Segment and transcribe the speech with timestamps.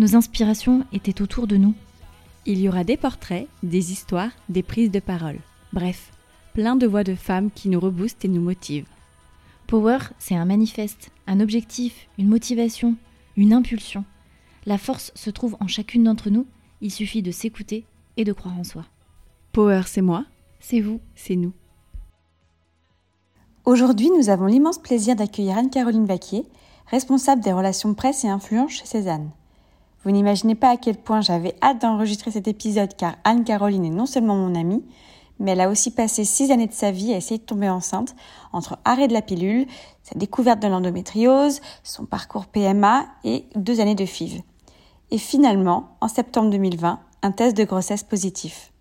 [0.00, 1.74] Nos inspirations étaient autour de nous.
[2.46, 5.36] Il y aura des portraits, des histoires, des prises de parole.
[5.74, 6.10] Bref,
[6.54, 8.88] plein de voix de femmes qui nous reboostent et nous motivent.
[9.66, 12.96] Power, c'est un manifeste, un objectif, une motivation,
[13.36, 14.06] une impulsion.
[14.64, 16.46] La force se trouve en chacune d'entre nous,
[16.80, 17.84] il suffit de s'écouter
[18.16, 18.86] et de croire en soi.
[19.52, 20.24] Power, c'est moi,
[20.60, 21.02] C'est vous.
[21.14, 21.52] c'est nous.
[23.66, 26.46] Aujourd'hui, nous avons l'immense plaisir d'accueillir Anne-Caroline Vaquier,
[26.86, 29.30] responsable des relations presse et influence chez Cézanne.
[30.02, 34.06] Vous n'imaginez pas à quel point j'avais hâte d'enregistrer cet épisode car Anne-Caroline est non
[34.06, 34.82] seulement mon amie,
[35.38, 38.14] mais elle a aussi passé six années de sa vie à essayer de tomber enceinte
[38.52, 39.66] entre arrêt de la pilule,
[40.02, 44.42] sa découverte de l'endométriose, son parcours PMA et deux années de FIV.
[45.10, 48.72] Et finalement, en septembre 2020, un test de grossesse positif.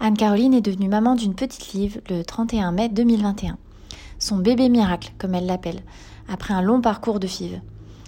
[0.00, 3.58] Anne-Caroline est devenue maman d'une petite Liv le 31 mai 2021.
[4.18, 5.82] Son bébé miracle, comme elle l'appelle,
[6.28, 7.60] après un long parcours de FIV.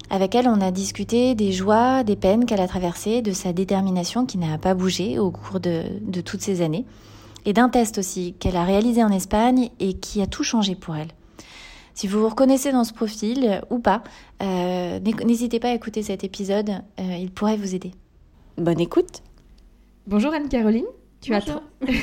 [0.08, 4.24] Avec elle, on a discuté des joies, des peines qu'elle a traversées, de sa détermination
[4.24, 6.84] qui n'a pas bougé au cours de, de toutes ces années,
[7.44, 10.96] et d'un test aussi qu'elle a réalisé en Espagne et qui a tout changé pour
[10.96, 11.08] elle.
[11.94, 14.02] Si vous vous reconnaissez dans ce profil ou pas,
[14.42, 17.92] euh, n'hésitez pas à écouter cet épisode, euh, il pourrait vous aider.
[18.58, 19.22] Bonne écoute
[20.06, 20.84] Bonjour Anne-Caroline,
[21.20, 21.62] tu, as Bonjour.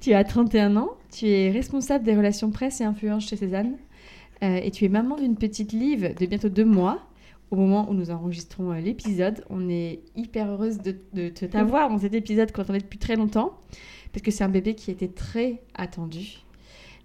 [0.00, 3.76] tu as 31 ans, tu es responsable des relations presse et influence chez Cézanne
[4.42, 7.00] euh, et tu es maman d'une petite Liv de bientôt deux mois.
[7.50, 11.88] Au moment où nous enregistrons euh, l'épisode, on est hyper heureuse de, de te t'avoir
[11.88, 13.58] dans cet épisode qu'on attendait depuis très longtemps
[14.12, 16.40] parce que c'est un bébé qui était très attendu.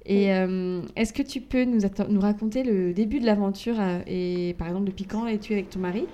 [0.05, 1.79] Et euh, est-ce que tu peux nous,
[2.19, 6.05] raconter le début de l'aventure et par exemple depuis quand es-tu avec ton mari?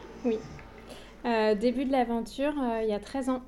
[1.26, 3.42] Euh, début de l'aventure, euh, il y a 13 ans.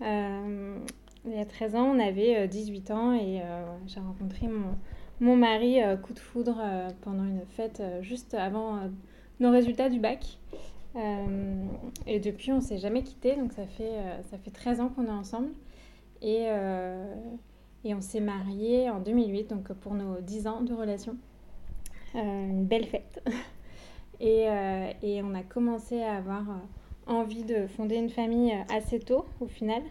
[0.00, 3.40] Il y a 13 ans, on avait euh, 18 ans et
[3.86, 4.76] j'ai rencontré mon,
[5.24, 8.78] mon mari euh, coup de foudre euh, pendant une fête euh, juste avant
[9.40, 10.38] nos résultats du bac.
[12.06, 13.96] Et depuis, on s'est jamais quitté, donc ça fait,
[14.30, 15.48] ça fait 13 ans qu'on est ensemble.
[16.22, 16.44] Et,
[17.84, 21.16] et on s'est mariés en 2008, donc pour nos 10 ans de relation.
[22.14, 23.20] Une belle fête.
[24.20, 24.46] Et,
[25.02, 26.44] et on a commencé à avoir
[27.08, 29.82] envie de fonder une famille assez tôt, au final.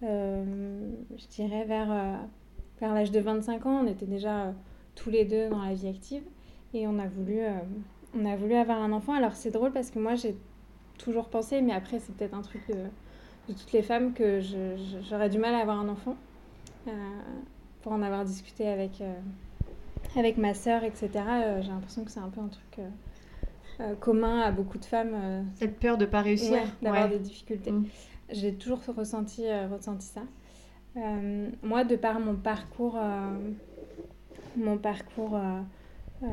[0.00, 2.18] Je dirais vers,
[2.80, 4.54] vers l'âge de 25 ans, on était déjà
[4.98, 6.22] tous les deux dans la vie active
[6.74, 7.52] et on a voulu, euh,
[8.14, 9.14] on a voulu avoir un enfant.
[9.14, 10.36] Alors c'est drôle parce que moi j'ai
[10.98, 12.74] toujours pensé, mais après c'est peut-être un truc de,
[13.52, 14.40] de toutes les femmes que
[15.08, 16.16] j'aurais du mal à avoir un enfant.
[16.86, 16.90] Euh,
[17.82, 19.14] pour en avoir discuté avec, euh,
[20.16, 21.10] avec ma sœur, etc.,
[21.60, 22.80] j'ai l'impression que c'est un peu un truc
[24.00, 25.46] commun à beaucoup de femmes.
[25.54, 27.10] Cette peur de pas réussir Ouais, d'avoir Ouais.
[27.10, 27.70] des difficultés.
[27.70, 27.86] Mm.
[28.30, 30.22] J'ai toujours ressenti, ressenti ça.
[31.62, 32.98] Moi, de par mon parcours,
[34.56, 35.60] mon parcours euh,
[36.22, 36.26] euh,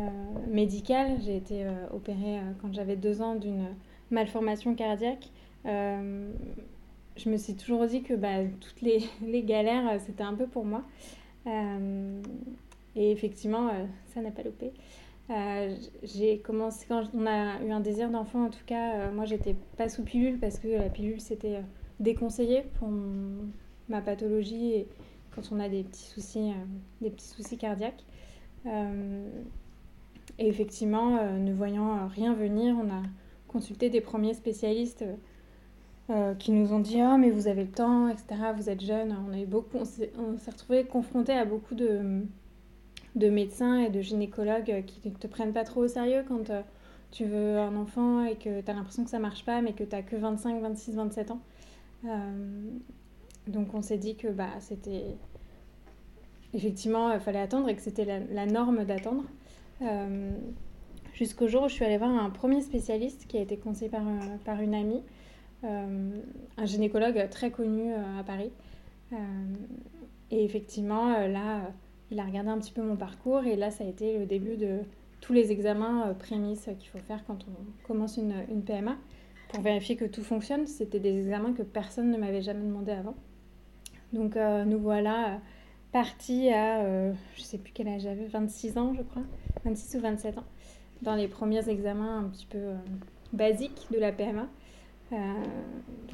[0.47, 3.67] médical, j'ai été euh, opérée quand j'avais deux ans d'une
[4.11, 5.29] malformation cardiaque.
[5.65, 10.65] Je me suis toujours dit que bah, toutes les, les galères, c'était un peu pour
[10.65, 10.83] moi.
[12.95, 13.69] Et effectivement,
[14.13, 14.71] ça n'a pas loupé.
[16.03, 19.55] J'ai commencé quand on a eu un désir d'enfant en tout cas euh, moi j'étais
[19.75, 21.61] pas sous pilule parce que la pilule c'était
[21.99, 22.89] déconseillé pour
[23.89, 24.85] ma pathologie
[25.35, 26.51] quand on a des petits soucis
[27.03, 27.09] euh,
[27.59, 28.03] cardiaques
[28.65, 29.29] Euh,
[30.39, 33.03] et effectivement euh, ne voyant rien venir on a
[33.47, 35.05] consulté des premiers spécialistes
[36.39, 39.15] qui nous ont dit oh mais vous avez le temps etc vous êtes jeune
[39.75, 42.23] on s'est retrouvé confronté à beaucoup de
[43.15, 46.51] de médecins et de gynécologues qui ne te prennent pas trop au sérieux quand
[47.15, 49.85] tu veux un enfant et que tu as l'impression que ça marche pas, mais que
[49.85, 51.39] tu n'as que 25, 26, 27 ans.
[53.47, 55.15] Donc on s'est dit que bah, c'était
[56.53, 59.23] effectivement, il fallait attendre et que c'était la, norme d'attendre.
[59.81, 60.31] Euh,
[61.13, 64.01] Jusqu'au jour où je suis allée voir un premier spécialiste qui a été conseillé par,
[64.05, 65.01] euh, une amie,
[65.63, 68.51] un gynécologue très connu à Paris.
[70.29, 71.71] et effectivement, là,
[72.11, 74.57] il a regardé un petit peu mon parcours et là, ça a été le début
[74.57, 74.79] de
[75.21, 78.97] tous les examens prémices qu'il faut faire quand on commence une, une PMA
[79.49, 80.67] pour vérifier que tout fonctionne.
[80.67, 83.15] C'était des examens que personne ne m'avait jamais demandé avant.
[84.15, 84.35] Donc
[84.65, 85.39] nous voilà
[85.95, 89.21] partie à, euh, je sais plus quel âge j'avais, 26 ans je crois,
[89.63, 90.43] 26 ou 27 ans,
[91.01, 92.75] dans les premiers examens un petit peu euh,
[93.31, 94.45] basiques de la PMA.
[95.13, 95.15] Euh,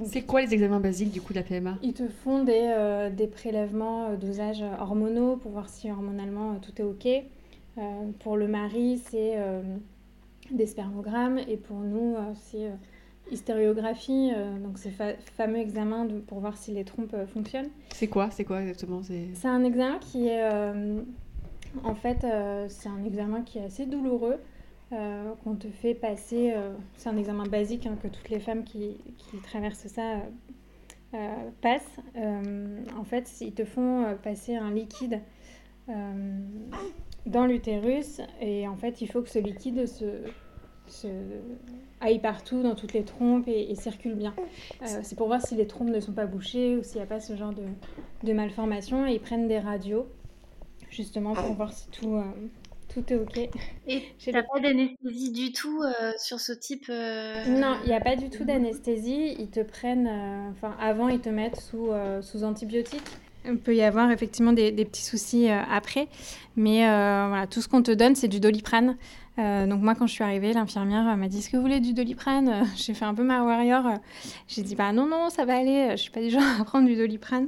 [0.04, 3.26] c'est quoi les examens basiques du coup de la PMA Ils te font des, des
[3.26, 7.08] prélèvements dosages hormonaux pour voir si hormonalement tout est OK.
[8.20, 9.38] pour le mari, c'est
[10.52, 12.70] des spermogrammes et pour nous, c'est
[13.32, 17.70] hystériographie, euh, donc ces fameux examens pour voir si les trompes euh, fonctionnent.
[17.94, 19.48] C'est quoi C'est quoi exactement C'est?
[19.48, 21.02] Un examen qui est, euh,
[21.84, 22.26] en fait,
[22.68, 24.38] c'est un examen qui est assez douloureux,
[24.90, 26.54] qu'on te fait passer.
[26.98, 30.18] c'est un examen basique hein, que toutes les femmes qui, qui traversent ça
[31.62, 31.98] passent.
[32.18, 35.22] en fait, ils te font passer un liquide
[37.26, 40.24] dans l'utérus et en fait, il faut que ce liquide se
[40.92, 41.08] se
[42.02, 44.34] aille partout dans toutes les trompes et, circule bien.
[44.82, 47.06] Euh, c'est pour voir si les trompes ne sont pas bouchées ou s'il n'y a
[47.06, 47.64] pas ce genre de,
[48.24, 49.08] de, malformation.
[49.08, 50.08] Et ils prennent des radios,
[50.90, 52.24] justement, pour voir si tout, euh,
[52.90, 53.38] tout est OK.
[53.88, 58.02] Et tu n'as pas d'anesthésie du tout euh, sur ce type Non, il n'y a
[58.02, 59.36] pas du tout d'anesthésie.
[59.40, 60.10] Ils te prennent...
[60.52, 61.92] Enfin, avant, ils te mettent sous,
[62.22, 63.02] sous antibiotiques.
[63.46, 66.08] Il peut y avoir effectivement des, des petits soucis après,
[66.56, 68.98] mais voilà, tout ce qu'on te donne, c'est du doliprane.
[69.40, 71.94] Euh, donc moi, quand je suis arrivée, l'infirmière m'a dit Est-ce que vous voulez du
[71.94, 72.66] doliprane?
[72.76, 73.84] J'ai fait un peu ma warrior.
[74.48, 75.90] J'ai dit Bah non, non, ça va aller.
[75.92, 77.48] Je suis pas du genre à prendre du doliprane.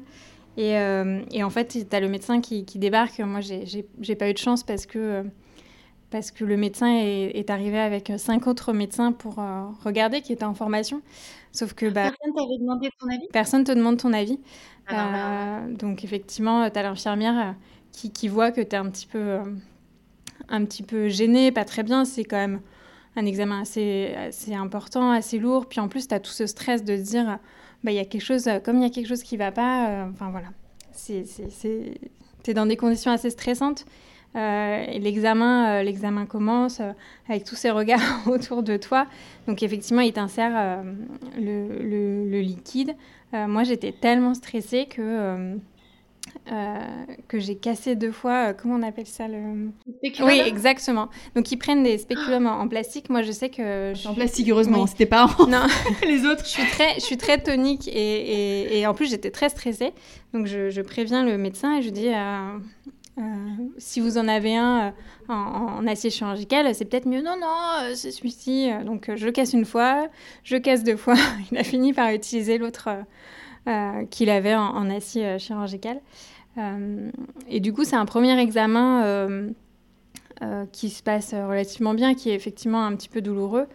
[0.58, 3.20] Et, euh, et en fait, tu as le médecin qui, qui débarque.
[3.20, 5.24] Moi, j'ai pas eu de chance parce que,
[6.12, 10.34] parce que le médecin est, est arrivé avec cinq autres médecins pour euh, regarder, qui
[10.34, 11.02] étaient en formation.
[11.52, 13.28] Sauf que bah, personne t'avait demandé ton avis?
[13.34, 14.40] Personne te demande ton avis.
[14.90, 17.56] Donc effectivement, tu as l'infirmière
[17.92, 19.40] qui, qui, voit que tu es un petit peu
[20.50, 22.06] un petit peu gêné, pas très bien.
[22.06, 22.62] C'est quand même
[23.16, 25.68] un examen assez, assez important, assez lourd.
[25.68, 27.40] Puis en plus, tu as tout ce stress de dire,
[27.84, 30.10] bah, y a quelque chose, comme il y a quelque chose qui va pas, euh,
[30.12, 30.48] enfin voilà,
[31.06, 33.86] tu es dans des conditions assez stressantes.
[34.36, 36.82] Euh, l'examen, euh, l'examen commence
[37.30, 39.06] avec tous ces regards autour de toi.
[39.48, 40.84] Donc effectivement, il t'insère
[41.38, 42.13] le,
[42.56, 42.96] liquide.
[43.34, 45.58] moi, j'étais tellement stressée que
[46.52, 48.50] euh, que j'ai cassé deux fois.
[48.50, 51.10] Euh, comment on appelle ça le spéculum Oui, exactement.
[51.36, 53.10] Donc ils prennent des spéculums en, plastique.
[53.10, 55.66] Moi, je sais que je en plastique heureusement, c'était pas non
[56.06, 56.44] les autres.
[56.44, 59.94] Je suis très, je suis très tonique et, et, en plus j'étais très stressée.
[60.34, 62.10] Donc je, préviens le médecin et je dis.
[62.10, 62.58] Euh,
[63.78, 64.94] si vous en avez un
[65.30, 67.22] en, acier chirurgical, c'est peut-être mieux.
[67.22, 68.72] Non, non, c'est celui-ci.
[68.86, 70.08] Donc je casse une fois,
[70.44, 71.16] je casse deux fois.
[71.52, 72.90] Il a fini par utiliser l'autre
[73.66, 76.02] euh, qu'il avait en, acier euh, chirurgical.
[76.58, 77.10] Euh,
[77.48, 79.54] et du coup, c'est un premier examen
[80.74, 83.68] qui se passe relativement bien, qui est effectivement un petit peu douloureux.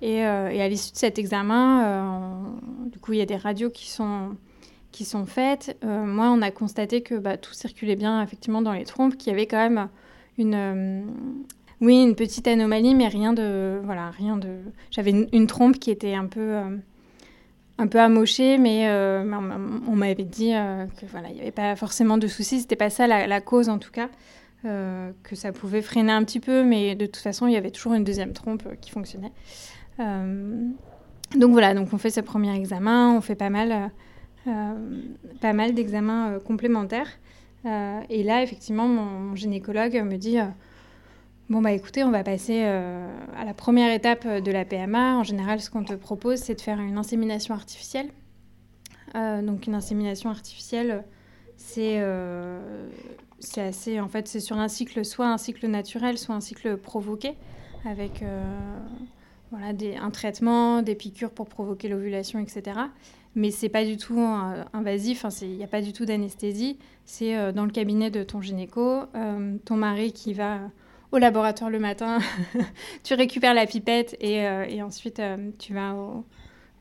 [0.00, 2.56] Et à l'issue de cet examen,
[2.86, 4.34] du coup, il y a des radios qui sont,
[4.94, 5.76] qui sont faites.
[5.82, 9.34] moi, on a constaté que bah, tout circulait bien effectivement dans les trompes, qu'il y
[9.34, 9.88] avait quand même
[10.38, 11.04] une,
[11.80, 14.58] oui, une petite anomalie, mais rien de, voilà, rien de.
[14.90, 16.60] J'avais une, trompe qui était un peu
[17.78, 19.24] un peu amoché, mais euh,
[19.88, 22.90] on m'avait dit euh, que voilà, il n'y avait pas forcément de soucis, c'était pas
[22.90, 24.08] ça la, cause en tout cas,
[24.64, 27.70] euh, que ça pouvait freiner un petit peu, mais de toute façon, il y avait
[27.70, 29.32] toujours une deuxième trompe qui fonctionnait.
[29.98, 33.90] donc voilà, donc on fait ce premier examen, on fait pas mal,
[34.44, 37.08] pas mal d'examens complémentaires.
[37.64, 40.38] et là, effectivement, mon gynécologue me dit
[41.50, 45.18] Bon, bah écoutez, on va passer euh, à la première étape de la PMA.
[45.18, 48.08] En général, ce qu'on te propose, c'est de faire une insémination artificielle.
[49.14, 51.04] Euh, donc, une insémination artificielle,
[51.58, 52.88] c'est euh,
[53.58, 54.00] assez.
[54.00, 57.34] En fait, c'est sur un cycle, soit un cycle naturel, soit un cycle provoqué,
[57.84, 58.24] avec
[59.50, 62.80] voilà, des, un traitement, des piqûres pour provoquer l'ovulation, etc.
[63.36, 64.20] Mais c'est pas du tout
[64.72, 66.78] invasif, il n'y a pas du tout d'anesthésie.
[67.04, 69.02] C'est dans le cabinet de ton gynéco,
[69.64, 70.60] ton mari qui va
[71.14, 72.18] au laboratoire le matin,
[73.04, 75.94] tu récupères la pipette et, euh, ensuite euh, tu vas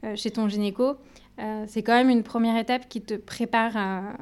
[0.03, 0.97] euh, chez ton gynéco.
[1.67, 4.13] c'est quand même une première étape qui te prépare à,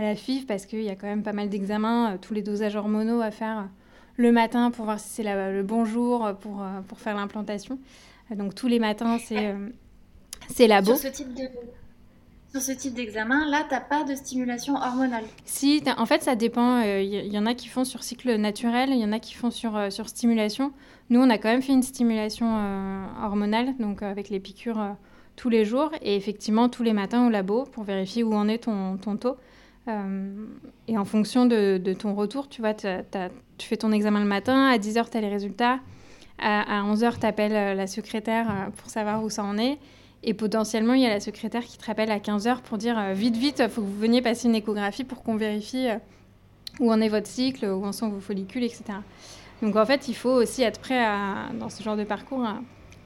[0.00, 3.20] la FIV parce qu'il y a quand même pas mal d'examens, tous les dosages hormonaux
[3.20, 3.68] à faire
[4.16, 7.78] le matin pour voir si c'est le bon jour pour faire l'implantation.
[8.30, 9.54] Donc tous les matins, c'est
[10.48, 10.96] c'est labo.
[10.96, 11.48] Sur ce type de
[12.50, 16.34] Sur ce type d'examen, là, tu n'as pas de stimulation hormonale Si, en fait, ça
[16.34, 16.80] dépend.
[16.80, 19.34] Il euh, y, en a qui font sur cycle naturel, il y en a qui
[19.34, 20.72] font sur, euh, sur stimulation.
[21.10, 24.96] Nous, on a quand même fait une stimulation euh, hormonale, donc avec les piqûres
[25.36, 28.64] tous les jours, et effectivement tous les matins au labo pour vérifier où en est
[28.64, 29.36] ton, ton taux.
[30.86, 32.86] et en fonction de, de, ton retour, tu vois, tu
[33.66, 35.80] fais ton examen le matin, à 10h, tu as les résultats,
[36.38, 39.78] à, à 11h, tu appelles la secrétaire pour savoir où ça en est.
[40.22, 43.12] Et potentiellement, il y a la secrétaire qui te rappelle à 15h pour dire euh,
[43.14, 45.96] vite, vite, faut que vous veniez passer une échographie pour qu'on vérifie euh,
[46.78, 48.84] où en est votre cycle, où en sont vos follicules, etc.
[49.62, 51.02] Donc en fait, il faut aussi être prêt
[51.58, 52.60] dans ce genre de parcours à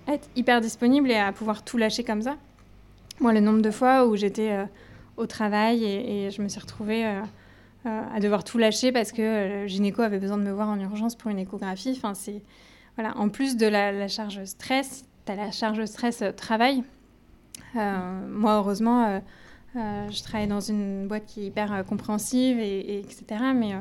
[0.06, 2.37] être hyper disponible et à pouvoir tout lâcher comme ça.
[3.21, 4.64] Moi, le nombre de fois où j'étais euh,
[5.16, 7.04] au travail et, je me suis retrouvée
[7.85, 11.14] à devoir tout lâcher parce que le gynéco avait besoin de me voir en urgence
[11.14, 11.94] pour une échographie.
[11.97, 12.42] Enfin, c'est
[12.97, 13.16] voilà.
[13.16, 16.83] En plus de la, la charge stress, tu as la charge stress travail
[17.76, 19.21] euh, moi, heureusement, euh,
[19.76, 23.25] euh, je travaille dans une boîte qui est hyper compréhensive, et, etc.
[23.54, 23.73] Mais,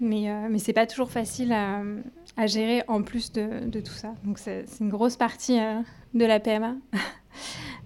[0.00, 4.14] mais, mais c'est pas toujours facile à, gérer en plus de, tout ça.
[4.24, 5.58] Donc, c'est une grosse partie
[6.14, 6.76] de la PMA.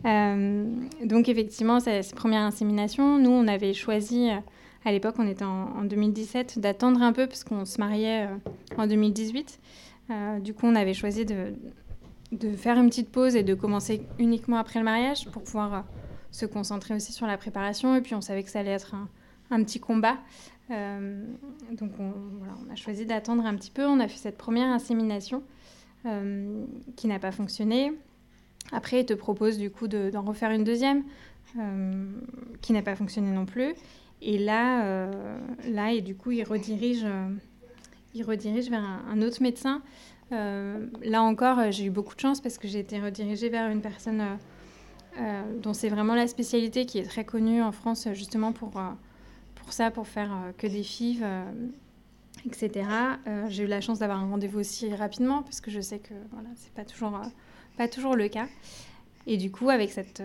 [1.05, 4.29] donc, effectivement, ces premières inséminations, nous, on avait choisi
[4.85, 8.29] à l'époque, on était en 2017, d'attendre un peu parce qu'on se mariait
[8.77, 9.59] en 2018.
[10.41, 11.55] du coup, on avait choisi de,
[12.35, 15.81] de faire une petite pause et de commencer uniquement après le mariage pour pouvoir euh,
[16.31, 17.97] se concentrer aussi sur la préparation.
[17.97, 18.95] Et puis on savait que ça allait être
[19.51, 20.19] un, petit combat.
[20.71, 21.25] Euh,
[21.73, 22.13] donc on,
[22.73, 23.87] a choisi d'attendre un petit peu.
[23.87, 25.43] On a fait cette première insémination
[26.07, 26.65] euh,
[26.97, 27.93] qui n'a pas fonctionné.
[28.73, 31.05] Après, il te propose du coup d'en refaire une deuxième
[32.63, 33.75] qui n'a pas fonctionné non plus.
[34.23, 35.07] Et là,
[35.69, 37.07] là et du coup, il redirige,
[38.15, 39.83] il redirige vers un autre médecin
[40.35, 43.71] euh, là encore, euh, j'ai eu beaucoup de chance parce que j'ai été redirigée vers
[43.71, 44.23] une personne
[45.19, 48.73] euh, dont c'est vraiment la spécialité qui est très connue en France justement pour,
[49.55, 51.27] pour ça, pour faire que des fives,
[52.47, 52.89] etc.
[53.49, 56.49] j'ai eu la chance d'avoir un rendez-vous aussi rapidement parce que je sais que voilà,
[56.57, 57.21] c'est pas toujours,
[57.77, 58.47] pas toujours le cas.
[59.27, 60.23] Et du coup, avec cette,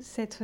[0.00, 0.42] cette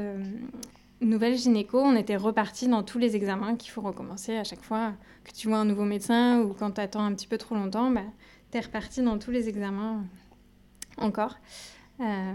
[1.00, 4.92] nouvelle gynéco, on était reparti dans tous les examens qu'il faut recommencer à chaque fois
[5.24, 7.90] que tu vois un nouveau médecin ou quand tu attends un petit peu trop longtemps.
[7.90, 8.02] Bah,
[8.60, 10.04] reparti dans tous les examens
[10.98, 11.36] encore.
[12.00, 12.34] Euh,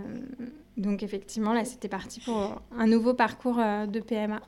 [0.78, 4.42] donc effectivement, là, c'était parti pour un nouveau parcours euh, de PMA.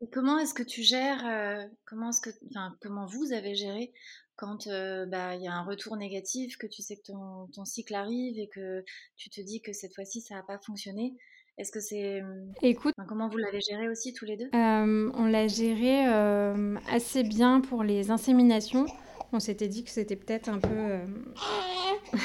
[0.00, 2.30] Et comment est-ce que tu gères, euh, comment, est-ce que,
[2.80, 3.92] comment vous avez géré
[4.36, 4.68] quand
[5.08, 8.38] bah, il y a un retour négatif, que tu sais que ton, ton cycle arrive
[8.38, 8.82] et que
[9.18, 11.14] tu te dis que cette fois-ci, ça n'a pas fonctionné?
[11.58, 12.22] Est-ce que c'est.
[12.62, 12.94] Écoute.
[13.06, 14.48] comment vous l'avez géré aussi tous les deux?
[14.54, 16.06] On l'a géré
[16.88, 18.86] assez bien pour les inséminations
[19.32, 21.04] on s'était dit que c'était peut-être un peu euh,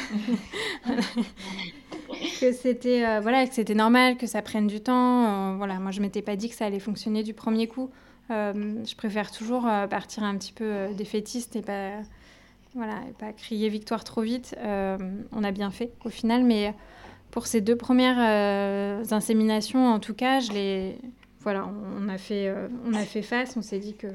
[2.39, 5.53] que c'était euh, voilà que c'était normal que ça prenne du temps.
[5.53, 7.89] Euh, voilà moi je m'étais pas dit que ça allait fonctionner du premier coup.
[8.29, 11.91] Je préfère toujours partir un petit peu défaitiste et pas
[12.73, 14.55] voilà et pas crier victoire trop vite.
[14.63, 16.73] On a bien fait au final mais
[17.29, 18.17] pour ces deux premières
[19.11, 20.97] inséminations en tout cas je les
[21.41, 21.69] voilà
[22.01, 22.51] on a fait
[22.87, 23.55] on a fait face.
[23.57, 24.07] On s'est dit que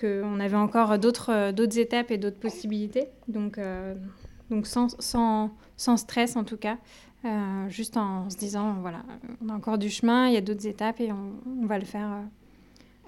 [0.00, 3.08] qu'on avait encore d'autres, d'autres étapes et d'autres possibilités.
[3.28, 3.94] Donc, euh,
[4.64, 6.78] sans, stress en tout cas,
[7.24, 9.02] euh, juste en se disant, voilà,
[9.44, 12.10] on a encore du chemin, il y a d'autres étapes et on, va le faire.
[12.12, 12.22] Euh,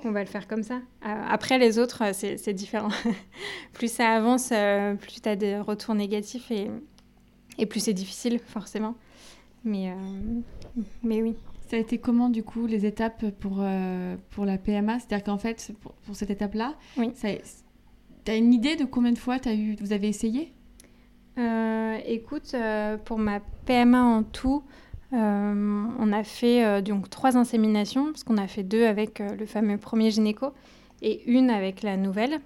[0.05, 0.81] on va le faire comme ça.
[1.03, 2.91] après, les autres, c'est, différent.
[3.73, 4.49] plus ça avance,
[5.01, 6.69] plus tu as des retours négatifs et,
[7.59, 8.97] et plus c'est difficile, forcément.
[9.65, 9.95] Mais,
[11.05, 11.37] mais oui.
[11.73, 15.39] Ça a été comment du coup les étapes pour, euh, pour la PMA C'est-à-dire qu'en
[15.39, 17.13] fait, pour, cette étape-là, oui.
[17.15, 20.53] tu as une idée de combien de fois as eu, vous avez essayé?
[21.39, 24.63] Euh, Écoute, euh, pour ma PMA en tout,
[25.13, 30.11] on a fait donc trois inséminations, parce qu'on a fait deux avec le fameux premier
[30.11, 30.53] gynéco
[31.01, 32.41] et une avec la nouvelle.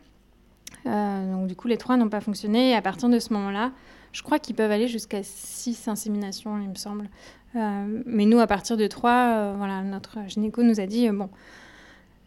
[0.85, 3.73] donc du coup, les trois n'ont pas fonctionné et à partir de ce moment-là,
[4.13, 7.11] je crois qu'ils peuvent aller jusqu'à six inséminations, il me semble.
[7.55, 11.13] Euh, mais nous, à partir de 3, euh, voilà, notre gynéco nous a dit, euh,
[11.13, 11.31] bon,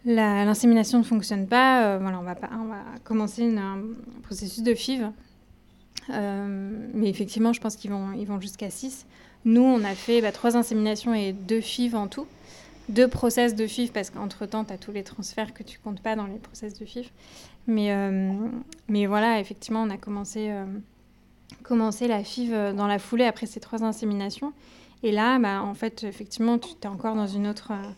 [0.06, 3.80] l'insémination ne fonctionne pas, voilà, on va, pas, on va commencer un
[4.24, 5.08] processus de FIV.
[6.10, 9.06] mais effectivement, je pense qu'ils vont, ils vont jusqu'à 6.
[9.46, 12.28] Nous, on a fait bah, 3 inséminations et 2 FIV en tout.
[12.88, 16.16] Deux process de FIV, parce qu'entre-temps, tu as tous les transferts que tu comptes pas
[16.16, 17.12] dans les process de FIV.
[17.68, 17.94] Mais,
[18.88, 20.52] mais voilà, effectivement, on a commencé,
[21.62, 24.54] commencé la FIV dans la foulée après ces trois inséminations.
[25.04, 27.92] Et là, bah, en fait, effectivement, tu es encore dans une autre, euh,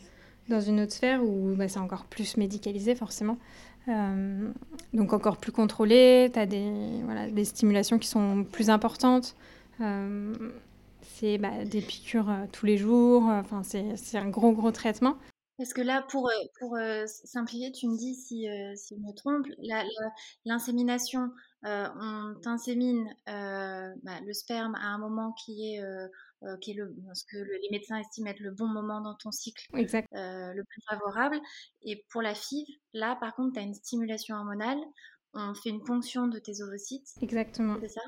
[0.50, 3.38] dans une autre sphère où bah, c'est encore plus médicalisé, forcément.
[3.88, 4.51] Euh,
[4.93, 6.72] donc encore plus contrôlé, tu as des,
[7.03, 9.36] voilà, des stimulations qui sont plus importantes.
[9.79, 10.51] Euh,
[11.01, 15.17] c'est bah, des piqûres tous les jours, enfin, c'est un gros, gros traitement.
[15.58, 19.46] Parce que là, pour, pour simplifier, tu me dis si, si je me trompe,
[20.46, 21.29] l'insémination,
[21.63, 25.84] on t'insémine bah, le sperme à un moment qui est,
[26.60, 29.67] qui est le, ce que les médecins estiment être le bon moment dans ton cycle,
[29.75, 30.07] exact.
[30.12, 31.39] le plus favorable.
[31.83, 34.79] Et pour la FIV, là, par contre, tu as une stimulation hormonale,
[35.33, 37.10] on fait une ponction de tes ovocytes.
[37.21, 37.77] Exactement.
[37.81, 38.01] C'est ça?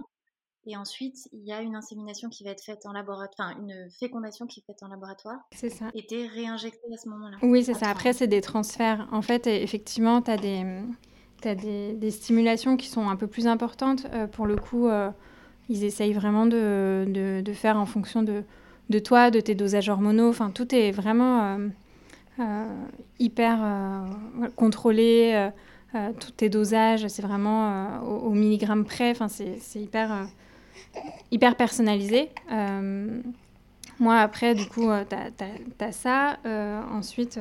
[0.65, 3.89] Et ensuite, il y a une insémination qui va être faite en laboratoire, enfin une
[3.99, 5.39] fécondation qui est faite en laboratoire.
[5.51, 5.89] C'est ça.
[5.93, 7.37] Et t'es réinjecté à ce moment-là.
[7.41, 7.89] Oui, c'est ça.
[7.89, 9.07] Après, c'est des transferts.
[9.11, 10.63] En fait, effectivement, tu as, des,
[11.43, 14.05] as des, des, stimulations qui sont un peu plus importantes.
[14.13, 15.11] Euh, pour le coup, euh,
[15.69, 18.43] ils essayent vraiment de, de, faire en fonction de,
[18.89, 20.29] de toi, de tes dosages hormonaux.
[20.29, 21.57] Enfin, tout est vraiment
[22.39, 22.65] euh,
[23.19, 23.59] hyper
[24.55, 25.49] contrôlé.
[26.19, 29.11] tous tes dosages, c'est vraiment au, milligramme près.
[29.11, 30.27] Enfin, c'est hyper
[31.31, 32.29] hyper personnalisé.
[32.51, 33.21] Euh,
[33.99, 36.37] moi, après, du coup, euh, tu as, ça.
[36.45, 37.39] Euh, ensuite,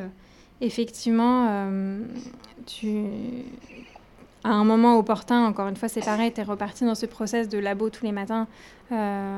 [0.60, 1.68] effectivement,
[2.66, 3.04] tu
[4.44, 7.48] à un moment opportun, encore une fois, c'est pareil, tu es reparti dans ce process
[7.48, 8.46] de labo tous les matins,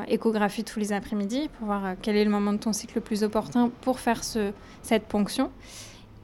[0.08, 3.22] échographie tous les après-midi, pour voir quel est le moment de ton cycle le plus
[3.22, 4.50] opportun pour faire ce,
[4.82, 5.50] cette ponction.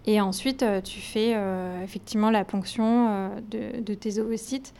[0.07, 1.37] Et ensuite, tu fais
[1.85, 4.73] effectivement la ponction de, tes ovocytes.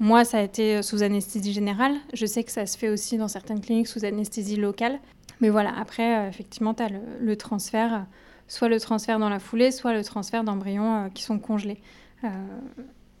[0.00, 1.96] Moi, ça a été sous anesthésie générale.
[2.14, 5.00] Je sais que ça se fait aussi dans certaines cliniques sous anesthésie locale.
[5.40, 6.88] Mais voilà, après, euh, effectivement, tu as
[7.20, 8.06] le, transfert,
[8.46, 11.80] soit le transfert dans la foulée, soit le transfert d'embryons euh, qui sont congelés.
[12.24, 12.28] Euh,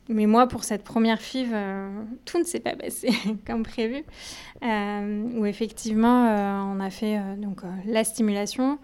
[0.08, 1.54] mais moi, pour cette première FIV,
[2.24, 3.10] tout ne s'est pas passé
[3.46, 4.04] comme prévu.
[4.62, 6.24] où effectivement,
[6.72, 8.78] on a fait donc, la stimulation,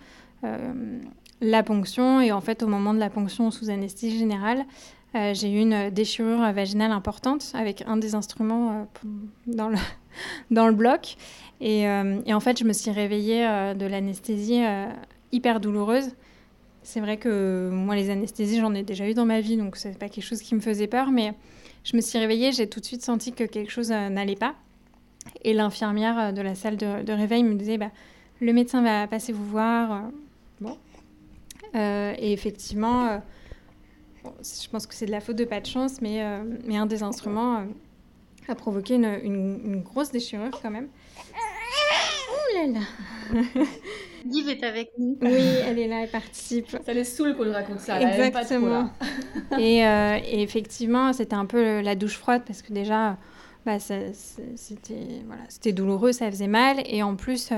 [1.40, 4.66] la ponction, et en fait, au moment de la ponction sous anesthésie générale,
[5.14, 9.08] euh, j'ai eu une déchirure vaginale importante avec un des instruments euh,
[9.46, 11.16] dans, le, bloc.
[11.62, 13.44] Euh, et, en fait, je me suis réveillée
[13.74, 14.62] de l'anesthésie
[15.32, 16.10] hyper douloureuse.
[16.84, 19.98] C'est vrai que moi, les anesthésies, j'en ai déjà eu dans ma vie, donc c'est
[19.98, 21.10] pas quelque chose qui me faisait peur.
[21.10, 21.34] Mais
[21.82, 24.54] je me suis réveillée, j'ai tout de suite senti que quelque chose n'allait pas.
[25.42, 27.90] Et l'infirmière de la salle de, de réveil me disait bah,
[28.40, 30.10] Le médecin va passer vous voir.
[30.60, 30.78] Bon.
[31.74, 33.20] et effectivement
[34.42, 36.86] je pense que c'est de la faute de pas de chance, mais, euh, mais un
[36.86, 37.64] des instruments euh,
[38.48, 40.88] a provoqué une, une, grosse déchirure quand même.
[42.30, 42.80] Ouh là là
[44.24, 45.16] Liv est avec nous.
[45.22, 46.76] Oui, elle est là, elle participe.
[46.84, 48.00] Ça les saoule qu'on lui raconte ça.
[48.00, 48.90] Exactement.
[49.58, 53.16] et, euh, et, effectivement, c'était un peu la douche froide parce que déjà,
[53.66, 56.82] bah, c'était voilà, douloureux, ça faisait mal.
[56.86, 57.50] Et en plus,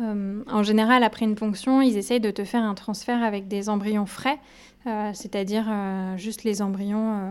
[0.00, 4.06] en général, après une ponction, ils essayent de te faire un transfert avec des embryons
[4.06, 4.38] frais.
[4.86, 7.30] Euh, c'est-à-dire euh, juste les embryons euh,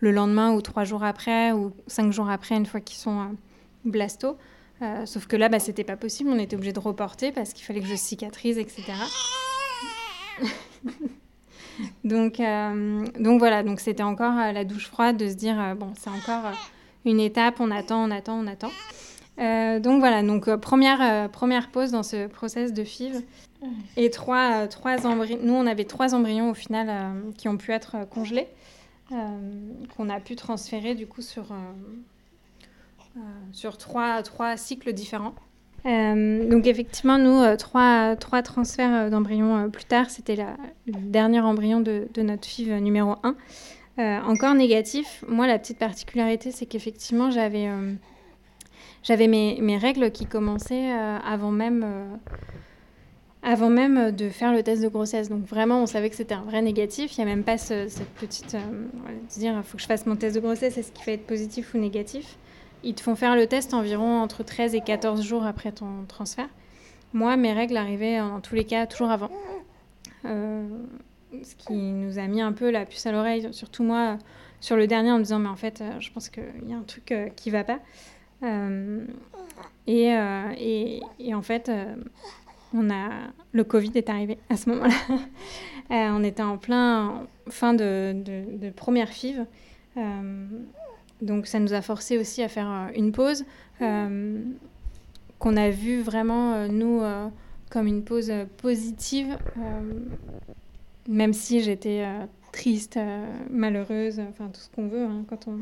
[0.00, 3.34] le lendemain ou trois jours après ou cinq jours après, une fois qu'ils sont
[3.84, 4.36] blasto.
[5.04, 7.80] Sauf que là, bah, c'était pas possible, on était obligé de reporter parce qu'il fallait
[7.80, 8.92] que je cicatrise, etc.
[12.04, 12.40] donc,
[13.18, 16.52] donc voilà, donc c'était encore la douche froide de se dire bon, c'est encore
[17.04, 18.70] une étape, on attend, on attend, on attend.
[19.80, 23.22] donc voilà, donc première, première pause dans ce process de FIV.
[23.96, 25.38] Et trois, euh, trois embryons.
[25.42, 28.48] Nous, on avait trois embryons au final euh, qui ont pu être euh, congelés,
[29.96, 31.44] qu'on a pu transférer du coup sur,
[33.52, 34.22] sur trois,
[34.56, 35.34] cycles différents.
[35.84, 42.46] donc effectivement, nous, trois, trois transferts d'embryons plus tard, c'était le dernier embryon de, notre
[42.46, 43.14] FIV numéro
[43.98, 44.22] 1.
[44.26, 45.24] encore négatif.
[45.28, 47.68] Moi, la petite particularité, c'est qu'effectivement, j'avais
[49.28, 51.84] mes, règles qui commençaient avant même
[53.44, 55.28] de faire le test de grossesse.
[55.28, 57.16] Donc vraiment, on savait que c'était un vrai négatif.
[57.16, 58.54] Il n'y a même pas cette petite...
[58.54, 58.86] Euh,
[59.36, 61.74] dire, il faut que je fasse mon test de grossesse, est-ce qu'il va être positif
[61.74, 62.36] ou négatif?
[62.84, 66.48] Ils te font faire le test environ entre 13 et 14 jours après ton transfert.
[67.12, 69.30] Moi, mes règles arrivaient en tous les cas toujours avant.
[70.24, 70.66] Euh,
[71.42, 74.18] ce qui nous a mis un peu la puce à l'oreille, surtout moi,
[74.60, 76.76] sur le dernier, en me disant, mais en fait, euh, je pense qu'il y a
[76.76, 77.80] un truc qui ne va pas.
[79.86, 80.08] Et,
[80.58, 81.70] et, et, en fait,
[82.74, 83.08] on a
[83.52, 84.94] le Covid est arrivé à ce moment-là.
[85.90, 89.44] Euh, on était en plein fin de, première FIV.
[91.22, 93.44] Euh, donc ça nous a forcé aussi à faire euh, une pause
[95.38, 97.02] qu'on a vu vraiment, nous,
[97.68, 99.36] comme une pause positive,
[101.06, 102.06] même si j'étais
[102.52, 102.98] triste,
[103.50, 105.58] malheureuse, enfin tout ce qu'on veut, hein, quand, on,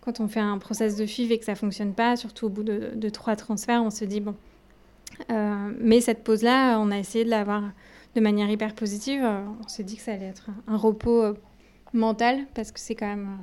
[0.00, 2.62] quand on fait un process de FIV et que ça fonctionne pas, surtout au bout
[2.62, 4.36] de, de trois transferts, on se dit, bon,
[5.30, 7.64] euh, mais cette pause-là, on a essayé de l'avoir
[8.14, 9.22] de manière hyper positive.
[9.22, 11.34] Euh, on s'est dit que ça allait être un, repos euh,
[11.92, 13.38] mental, parce que c'est quand même...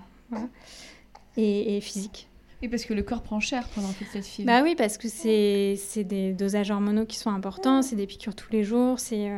[1.38, 2.28] et, physique.
[2.62, 4.47] Et parce que le corps prend cher pendant toute cette fibre.
[4.47, 8.52] Bah oui, parce que c'est des dosages hormonaux qui sont importants, c'est des piqûres tous
[8.52, 9.30] les jours, c'est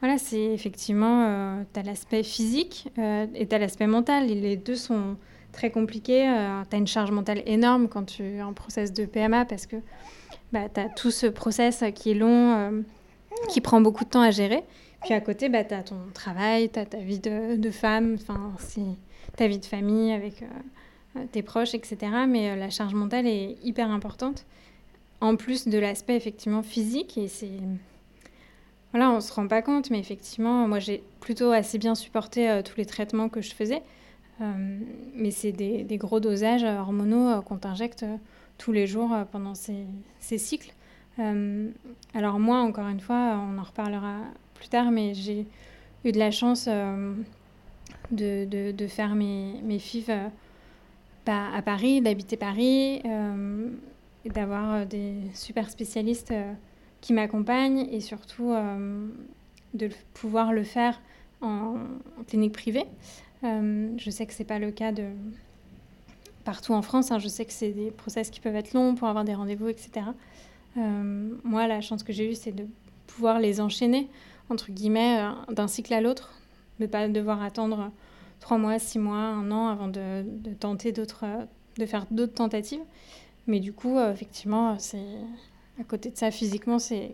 [0.00, 4.26] voilà, c'est effectivement, tu as l'aspect physique et tu as l'aspect mental.
[4.26, 5.16] les deux sont
[5.52, 6.22] très compliqués.
[6.70, 9.76] tu as une charge mentale énorme quand tu es en process de PMA parce que
[10.52, 12.82] bah, tu as tout ce process qui est long,
[13.48, 14.64] qui prend beaucoup de temps à gérer.
[15.02, 18.16] Puis à côté, bah, tu as ton travail, tu as ta vie de, de femme,
[19.36, 20.42] ta vie de famille avec
[21.32, 21.98] tes proches, etc.
[22.28, 24.44] Mais la charge mentale est hyper importante
[25.20, 27.18] en plus de l'aspect effectivement physique.
[27.18, 27.58] Et c'est.
[28.92, 32.62] Voilà, on se rend pas compte, mais effectivement, moi j'ai plutôt assez bien supporté euh,
[32.62, 33.82] tous les traitements que je faisais.
[34.40, 34.78] Euh,
[35.14, 38.04] mais c'est des, gros dosages hormonaux euh, qu'on t'injecte
[38.58, 39.86] tous les jours pendant ces,
[40.20, 40.72] cycles.
[42.14, 44.16] alors moi, encore une fois, on en reparlera
[44.54, 45.46] plus tard, mais j'ai
[46.04, 46.68] eu de la chance
[48.10, 49.78] de, faire mes, mes
[51.26, 53.02] à Paris, d'habiter Paris,
[54.28, 56.52] d'avoir euh, des super spécialistes euh,
[57.00, 59.08] qui m'accompagnent et surtout euh,
[59.74, 61.00] de pouvoir le faire
[61.40, 61.76] en,
[62.28, 62.84] clinique privée.
[63.42, 65.06] je sais que c'est pas le cas de
[66.44, 67.10] partout en France.
[67.10, 67.18] Hein.
[67.18, 70.06] je sais que c'est des process qui peuvent être longs pour avoir des rendez-vous, etc.
[70.76, 72.66] moi, la chance que j'ai eue, c'est de
[73.06, 74.08] pouvoir les enchaîner,
[74.50, 76.34] entre guillemets, d'un cycle à l'autre,
[76.78, 77.90] de ne pas devoir attendre
[78.40, 81.24] trois mois, six mois, un an avant de, de tenter d'autres,
[81.78, 82.80] de faire d'autres tentatives.
[83.46, 84.98] Mais du coup, euh, effectivement, c'est
[85.80, 87.12] à côté de ça, physiquement, c'est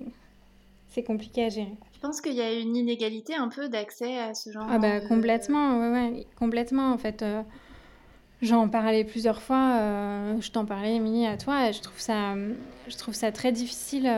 [0.89, 1.75] c'est compliqué à gérer.
[1.95, 4.67] Je pense qu'il y a une inégalité un peu d'accès à ce genre.
[4.71, 7.23] Ah bah complètement, ouais, ouais, complètement en fait.
[7.23, 7.43] Euh,
[8.41, 9.79] j'en parlais plusieurs fois.
[9.79, 11.69] Euh, je t'en parlais, Émilie, à toi.
[11.69, 12.35] Et je trouve ça,
[12.89, 14.11] je trouve ça très difficile.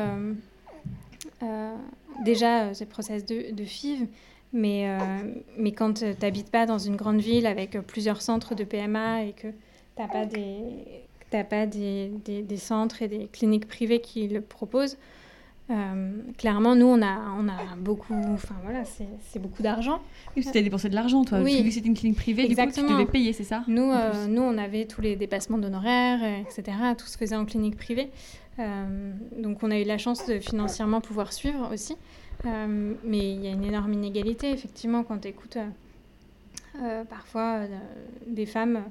[2.25, 4.07] déjà, ces process de, de FIV,
[4.53, 4.89] mais,
[5.59, 9.33] mais quand tu n'habites pas dans une grande ville avec plusieurs centres de PMA et
[9.33, 10.59] que tu n'as pas des
[11.33, 14.97] n'as pas des, des, centres et des cliniques privées qui le proposent.
[15.71, 20.01] Euh, clairement, nous, on a, on a beaucoup, enfin voilà, c'est beaucoup d'argent.
[20.35, 21.41] Oui, tu as dépensé de l'argent, toi.
[21.41, 21.63] Oui.
[21.63, 22.87] Vu que c'était une clinique privée, Exactement.
[22.87, 25.59] du coup, tu devais payer, c'est ça nous, euh, nous, on avait tous les dépassements
[25.59, 26.79] d'honoraires, etc.
[26.97, 28.09] Tout se faisait en clinique privée.
[28.59, 31.97] Euh, donc, on a eu la chance de financièrement pouvoir suivre aussi.
[32.45, 35.59] Mais il y a une énorme inégalité, effectivement, quand tu écoutes
[37.09, 37.63] parfois
[38.27, 38.85] des femmes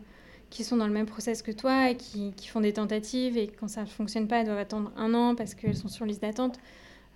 [0.49, 3.67] qui sont dans le même process que toi et qui, font des tentatives et quand
[3.67, 6.59] ça ne fonctionne pas, elles doivent attendre un an parce qu'elles sont sur liste d'attente.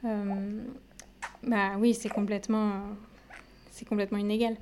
[0.06, 0.62] Euh,
[1.44, 2.74] bah oui, c'est complètement,
[3.72, 4.56] c'est complètement inégal.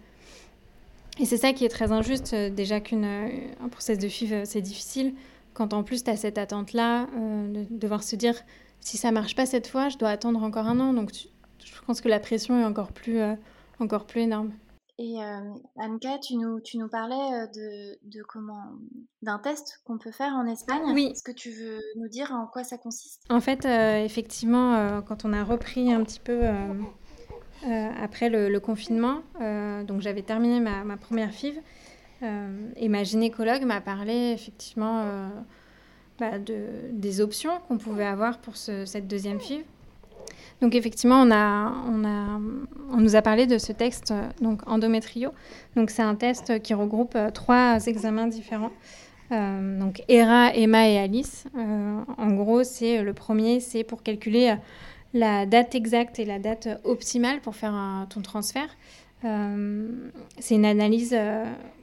[1.20, 2.34] Et c'est ça qui est très injuste.
[2.34, 3.30] Euh, déjà qu'un
[3.72, 5.14] process de FIV, euh, c'est difficile.
[5.54, 8.36] Quand en plus tu as cette attente-là, de devoir se dire
[8.80, 10.94] si ça marche pas cette fois, je dois attendre encore un an.
[10.94, 11.12] Donc
[11.90, 13.20] pense que la pression est encore plus,
[13.80, 14.52] encore plus énorme.
[15.00, 15.40] Et euh,
[15.78, 18.62] Anka, tu nous, tu nous parlais euh, de, de comment
[19.24, 20.82] d'un test qu'on peut faire en Espagne.
[20.94, 21.08] Oui.
[21.14, 23.24] Est-ce que tu veux nous dire en quoi ça consiste?
[23.30, 26.42] En fait, euh, effectivement, quand on a repris un petit peu
[28.04, 29.22] après le, confinement,
[29.88, 31.60] donc j'avais terminé ma, ma première FIV,
[32.22, 35.30] et ma gynécologue m'a parlé effectivement
[36.20, 39.64] bah, de, des options qu'on pouvait avoir pour ce, cette deuxième FIV.
[40.62, 42.40] Donc effectivement, on, a, on, a,
[42.92, 45.32] on nous a parlé de ce texte, donc endométrio.
[45.76, 48.72] Donc c'est un test qui regroupe euh, trois examens différents.
[49.32, 51.46] Euh, donc ERA, Emma et Alice.
[51.56, 54.56] Euh, en gros, c'est le premier, c'est pour calculer
[55.14, 58.70] la date exacte et la date optimale pour faire ton transfert.
[59.24, 61.18] c'est une analyse,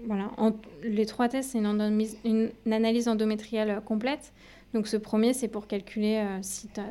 [0.06, 0.30] voilà,
[0.84, 4.32] les trois tests, c'est une, une, analyse endométriale complète.
[4.74, 6.82] Donc ce premier, c'est pour calculer si ta,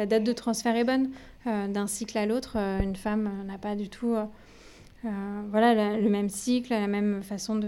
[0.00, 1.10] ta date de transfert est bonne.
[1.46, 4.24] Euh, d'un cycle à l'autre, euh, une femme n'a pas du tout euh,
[5.50, 7.60] voilà, le même cycle, la même façon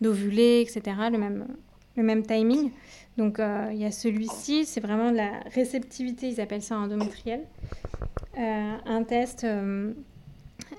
[0.00, 1.48] d'ovuler, etc., le même,
[1.96, 2.70] le même timing.
[3.16, 7.44] Donc il y a celui-ci, c'est vraiment la réceptivité, ils appellent ça endométrielle.
[8.36, 9.46] un test,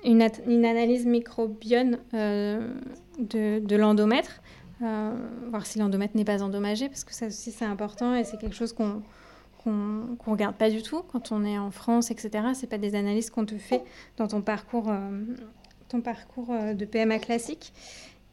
[0.04, 2.60] une, analyse microbienne de,
[3.58, 4.40] de l'endomètre,
[4.80, 8.56] voir si l'endomètre n'est pas endommagé, parce que ça aussi c'est important et c'est quelque
[8.56, 9.02] chose qu'on
[9.68, 12.30] qu'on ne regarde pas du tout quand on est en France, etc.
[12.54, 13.82] C'est pas des analyses qu'on te fait
[14.16, 15.22] dans ton parcours, euh,
[15.88, 17.72] ton parcours euh, de PMA classique.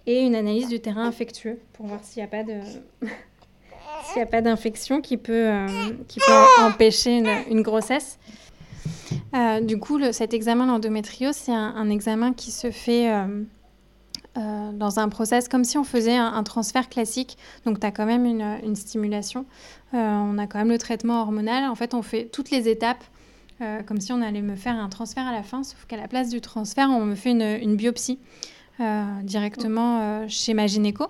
[0.08, 2.30] Et une analyse du terrain infectieux pour voir s'il n'y
[4.22, 5.68] a pas d'infection qui peut euh,
[6.08, 8.20] qui peut empêcher une, grossesse.
[9.64, 13.12] du coup, cet examen d'endométrio, c'est un, examen qui se fait
[14.36, 17.38] dans un process comme si on faisait un, transfert classique.
[17.66, 19.46] Donc, tu as quand même une, stimulation.
[19.94, 21.64] Euh, on a quand même le traitement hormonal.
[21.70, 23.04] En fait, on fait toutes les étapes
[23.62, 26.10] euh, comme si on allait me faire un transfert à la fin, sauf qu'à la
[26.10, 28.20] place du transfert, on me fait une, biopsie
[28.82, 31.08] euh, directement chez ma gynéco.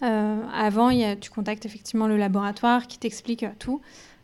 [0.00, 3.82] avant, tu contactes effectivement le laboratoire qui t'explique tout.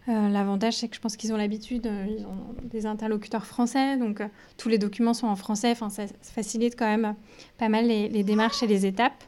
[0.09, 4.23] L'avantage, c'est que je pense qu'ils ont l'habitude, ils ont des interlocuteurs français, donc
[4.57, 5.71] tous les documents sont en français.
[5.71, 7.15] Enfin, ça, facilite quand même
[7.59, 9.23] pas mal les, démarches et les étapes.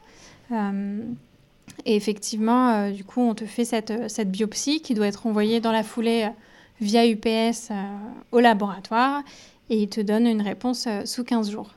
[0.51, 5.71] et effectivement, du coup, on te fait cette, cette, biopsie qui doit être envoyée dans
[5.71, 6.29] la foulée
[6.79, 7.71] via UPS
[8.31, 9.21] au laboratoire
[9.69, 11.75] et ils te donnent une réponse sous 15 jours.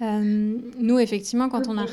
[0.00, 1.86] nous, effectivement, quand on a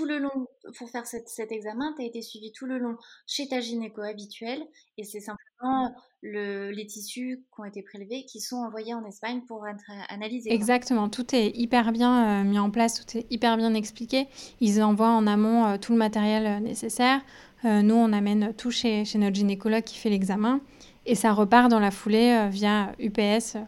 [0.00, 0.46] tout le long,
[0.78, 4.62] pour faire cet examen, tu as été suivi tout le long chez ta gynéco habituelle
[4.96, 9.42] et c'est simplement le, les tissus qui ont été prélevés qui sont envoyés en Espagne
[9.46, 10.50] pour être analysés.
[10.52, 14.26] Exactement, tout est hyper bien euh, mis en place, tout est hyper bien expliqué.
[14.60, 17.20] Ils envoient en amont euh, tout le matériel euh, nécessaire.
[17.64, 20.62] nous, on amène tout chez, notre gynécologue qui fait l'examen
[21.04, 23.58] et ça repart dans la foulée via UPS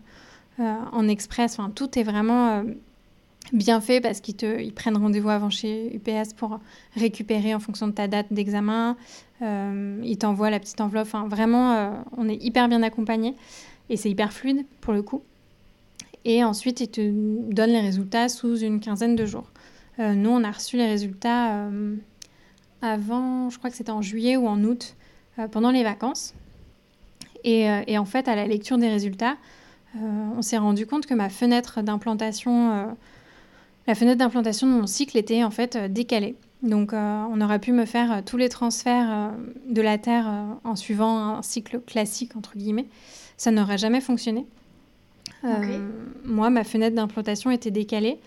[0.58, 1.58] en express.
[1.58, 2.64] Enfin, tout est vraiment
[3.52, 6.60] bien fait parce qu'ils prennent rendez-vous avant chez UPS pour
[6.94, 8.96] récupérer en fonction de ta date d'examen.
[9.42, 11.08] Euh, ils t'envoient la petite enveloppe.
[11.26, 13.34] Vraiment, euh, on est hyper bien accompagné
[13.90, 15.22] et c'est hyper fluide pour le coup.
[16.24, 17.00] Et ensuite, ils te
[17.52, 19.50] donnent les résultats sous une quinzaine de jours.
[19.98, 21.68] Euh, nous, on a reçu les résultats
[22.80, 24.96] avant, je crois que c'était en juillet ou en août,
[25.50, 26.34] pendant les vacances.
[27.44, 27.66] Et,
[27.98, 29.36] en fait, à la lecture des résultats,
[29.96, 32.96] on s'est rendu compte que ma fenêtre d'implantation
[33.86, 36.36] la fenêtre d'implantation de mon cycle était en fait euh, décalée.
[36.62, 39.32] Donc euh, on aurait pu me faire euh, tous les transferts
[39.68, 40.26] de la Terre
[40.64, 42.86] en suivant un cycle classique, entre guillemets.
[43.36, 44.46] Ça n'aurait jamais fonctionné.
[46.24, 48.18] moi, ma fenêtre d'implantation était décalée.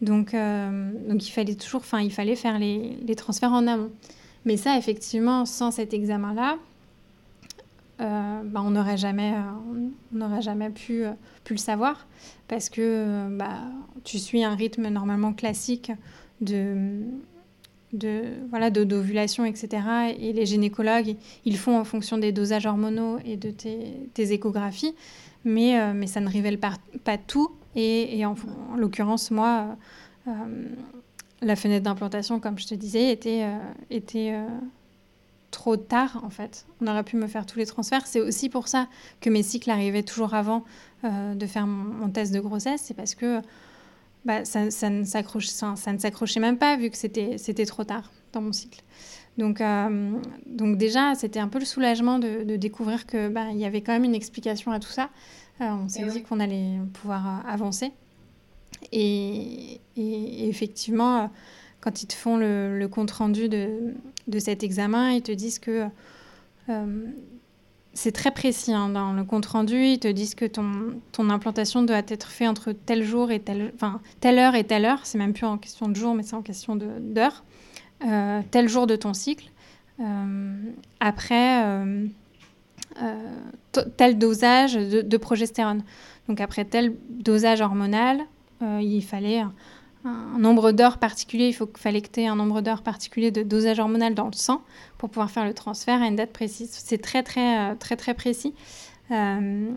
[0.00, 3.90] Donc, donc il fallait toujours, enfin, il fallait faire les, les, transferts en amont.
[4.46, 6.56] Mais ça, effectivement, sans cet examen-là,
[8.02, 9.32] bah, on n'aurait jamais,
[10.12, 11.04] on jamais pu,
[11.44, 12.06] pu le savoir
[12.48, 13.60] parce que bah,
[14.04, 15.92] tu suis un rythme normalement classique
[16.40, 17.00] de,
[17.92, 20.14] de voilà d'ovulation, etc.
[20.18, 24.94] Et les gynécologues, ils font en fonction des dosages hormonaux et de tes, échographies,
[25.44, 26.78] mais, euh, ça ne révèle pas,
[27.26, 27.50] tout.
[27.74, 28.34] Et, en,
[28.76, 29.76] l'occurrence, moi,
[30.28, 30.30] euh,
[31.40, 33.58] la fenêtre d'implantation, comme je te disais, euh,
[33.90, 34.34] était
[35.52, 36.66] trop tard, en fait.
[36.80, 38.08] On aurait pu me faire tous les transferts.
[38.08, 38.88] C'est aussi pour ça
[39.20, 40.64] que mes cycles arrivaient toujours avant
[41.04, 42.80] euh, de faire mon, test de grossesse.
[42.82, 43.40] C'est parce que
[44.24, 48.82] bah, ça, ne s'accrochait même pas, vu que c'était trop tard dans mon cycle.
[49.38, 53.82] Donc, euh, donc déjà, c'était un peu le soulagement de, découvrir qu'il bah, y avait
[53.82, 55.10] quand même une explication à tout ça.
[55.60, 57.92] Euh, on s'est dit qu'on allait pouvoir avancer.
[58.90, 61.30] Et, et effectivement
[61.82, 63.94] quand ils te font le, compte-rendu de,
[64.28, 65.86] de, cet examen, ils te disent que
[66.68, 67.06] euh,
[67.92, 68.72] c'est très précis.
[68.72, 70.70] Hein, dans le compte-rendu, ils te disent que ton,
[71.10, 74.84] ton implantation doit être faite entre tel jour et telle, enfin, telle heure et telle
[74.84, 75.04] heure.
[75.04, 77.42] C'est même plus en question de jour, mais c'est en question d'heure.
[78.06, 79.50] Euh, tel jour de ton cycle.
[80.00, 80.54] Euh,
[81.00, 81.84] après,
[83.96, 85.82] tel dosage de, progestérone.
[86.28, 88.20] Donc après tel dosage hormonal,
[88.60, 89.42] il fallait
[90.04, 93.42] un nombre d'heures particulier, il faut, fallait que tu aies un nombre d'heures particulier de
[93.42, 94.62] dosage hormonal dans le sang
[94.98, 96.70] pour pouvoir faire le transfert à une date précise.
[96.72, 98.54] C'est très, très, euh, très, très précis.
[99.12, 99.70] Euh,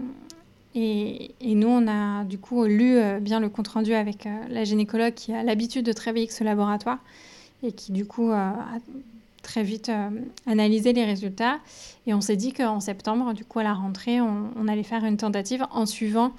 [0.74, 5.32] et, nous, on a du coup lu euh, bien le compte-rendu avec la gynécologue qui
[5.32, 6.98] a l'habitude de travailler avec ce laboratoire
[7.64, 8.56] et qui du coup a
[9.42, 9.92] très vite
[10.48, 11.60] analysé les résultats.
[12.08, 15.06] Et on s'est dit qu'en septembre, du coup à la rentrée, on, on, allait faire
[15.06, 16.32] une tentative en suivant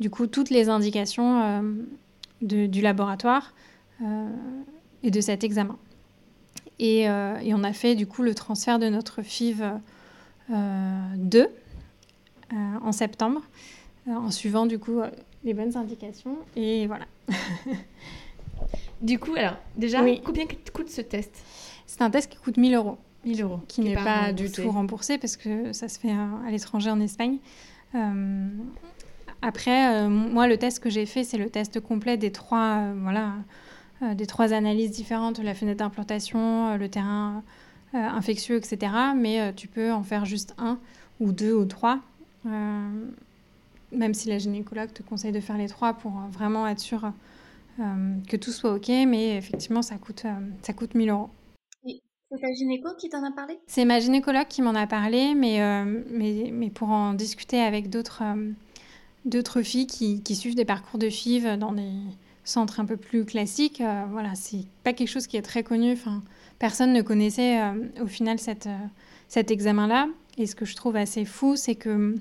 [0.00, 1.62] du coup toutes les indications
[2.42, 3.54] du laboratoire
[4.02, 4.28] euh,
[5.02, 5.78] et de cet examen.
[6.80, 9.64] Euh, et, on a fait du coup le transfert de notre FIV
[10.48, 10.54] 2
[11.38, 11.48] euh,
[12.82, 13.42] en septembre,
[14.08, 15.00] en suivant du coup
[15.44, 16.36] les bonnes indications.
[16.56, 17.06] Et voilà.
[19.00, 21.32] du coup, alors déjà, combien coûte ce test?
[21.86, 22.98] C'est un test qui coûte 1000 euros.
[23.24, 23.60] 1000 euros.
[23.68, 27.38] Qui, n'est pas, du tout remboursé parce que ça se fait à, l'étranger en Espagne.
[29.42, 32.94] Après, euh, moi, le test que j'ai fait, c'est le test complet des trois, euh,
[33.02, 33.34] voilà,
[34.02, 37.42] euh, des trois analyses différentes, la fenêtre d'implantation, le terrain
[37.92, 38.90] infectieux, etc.
[39.14, 40.78] Mais tu peux en faire juste un
[41.20, 42.00] ou deux ou trois,
[42.44, 47.12] même si la gynécologue te conseille de faire les trois pour vraiment être sûr
[47.76, 48.88] que tout soit OK.
[48.88, 50.24] Mais effectivement, ça coûte,
[50.62, 51.28] ça coûte 1000 euros.
[51.84, 53.58] C'est ta gynéco qui t'en a parlé?
[53.66, 55.60] C'est ma gynécologue qui m'en a parlé, mais,
[56.10, 58.22] mais, mais, pour en discuter avec d'autres
[59.24, 61.90] d'autres filles qui, suivent des parcours de FIV dans des
[62.44, 63.80] centres un peu plus classiques.
[63.80, 65.92] Euh, voilà, c'est pas quelque chose qui est très connu.
[65.92, 66.22] Enfin,
[66.58, 68.76] personne ne connaissait euh, au final euh,
[69.28, 70.08] cet examen-là.
[70.38, 72.16] Et ce que je trouve assez fou, c'est que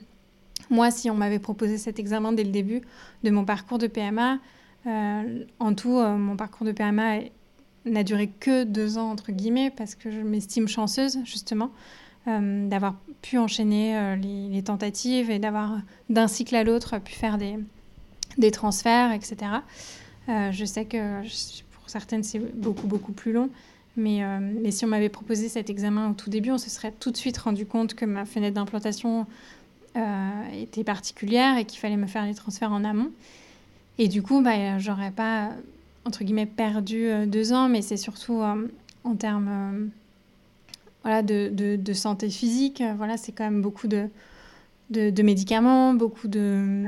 [0.70, 2.82] moi, si on m'avait proposé cet examen dès le début
[3.24, 4.40] de mon parcours de PMA,
[4.86, 7.20] en tout, mon parcours de PMA
[7.86, 11.72] n'a duré que deux ans, entre guillemets, parce que je m'estime chanceuse, justement.
[12.28, 15.80] D'avoir pu enchaîner les, tentatives et d'avoir
[16.10, 17.58] d'un cycle à l'autre pu faire des,
[18.38, 19.36] des transferts, etc.
[20.28, 21.22] je sais que
[21.72, 23.50] pour certaines, c'est beaucoup, beaucoup plus long.
[23.98, 27.10] Mais, mais, si on m'avait proposé cet examen au tout début, on se serait tout
[27.10, 29.26] de suite rendu compte que ma fenêtre d'implantation
[29.96, 33.12] était particulière et qu'il fallait me faire les transferts en amont.
[33.98, 35.52] Et du coup, bah, j'aurais pas,
[36.06, 38.68] entre guillemets, perdu euh, deux ans, mais c'est surtout euh,
[39.04, 39.86] en termes euh,
[41.04, 42.84] voilà, de, de, santé physique.
[42.98, 44.08] Voilà, c'est quand même beaucoup de,
[44.90, 46.86] de, médicaments, beaucoup de,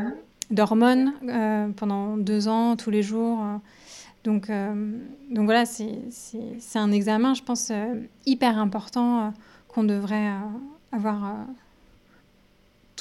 [0.51, 1.13] d'hormones
[1.75, 3.39] pendant deux ans, tous les jours.
[4.23, 7.71] Donc, donc voilà, c'est, c'est, un examen, je pense,
[8.25, 9.33] hyper important
[9.67, 10.29] qu'on devrait
[10.91, 11.35] avoir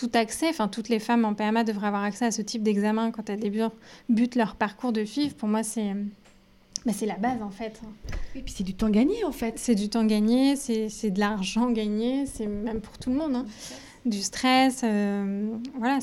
[0.02, 3.12] tout accès, enfin toutes les femmes en PMA devraient avoir accès à ce type d'examen
[3.12, 5.34] quand elles débutent leur parcours de FIV.
[5.34, 5.94] Pour moi, c'est
[6.84, 7.80] bah, c'est la base en fait.
[8.34, 9.58] Et puis c'est du temps gagné en fait.
[9.58, 13.36] C'est du temps gagné, c'est de l'argent gagné, c'est même pour tout le monde.
[13.36, 13.46] Hein.
[14.04, 15.98] Du stress, euh, voilà,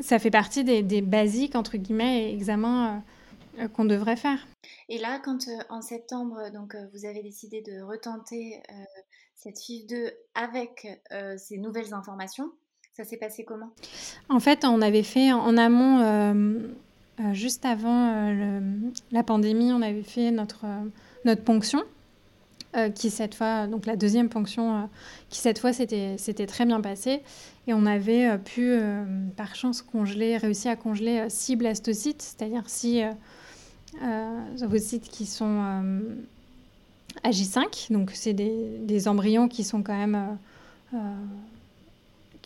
[0.00, 3.02] ça fait partie des, des, basiques entre guillemets examens
[3.58, 4.46] euh, qu'on devrait faire.
[4.90, 8.62] Et là, quand euh, en septembre, donc vous avez décidé de retenter
[9.36, 10.86] cette FIV 2 avec
[11.38, 12.50] ces nouvelles informations,
[12.92, 13.70] ça s'est passé comment?
[14.28, 16.00] En fait, on avait fait en amont,
[17.20, 18.60] euh, euh, juste avant euh,
[19.12, 20.66] la pandémie, on avait fait notre,
[21.24, 21.82] notre ponction.
[22.94, 24.88] qui cette fois, donc la deuxième ponction,
[25.30, 27.22] qui cette fois s'était très bien passée.
[27.66, 28.78] Et on avait pu,
[29.36, 33.02] par chance, congeler, réussir à congeler six blastocytes, c'est-à-dire six
[34.62, 35.60] ovocytes qui sont
[37.24, 37.90] à J5.
[37.92, 40.38] Donc, c'est des, des, embryons qui sont quand même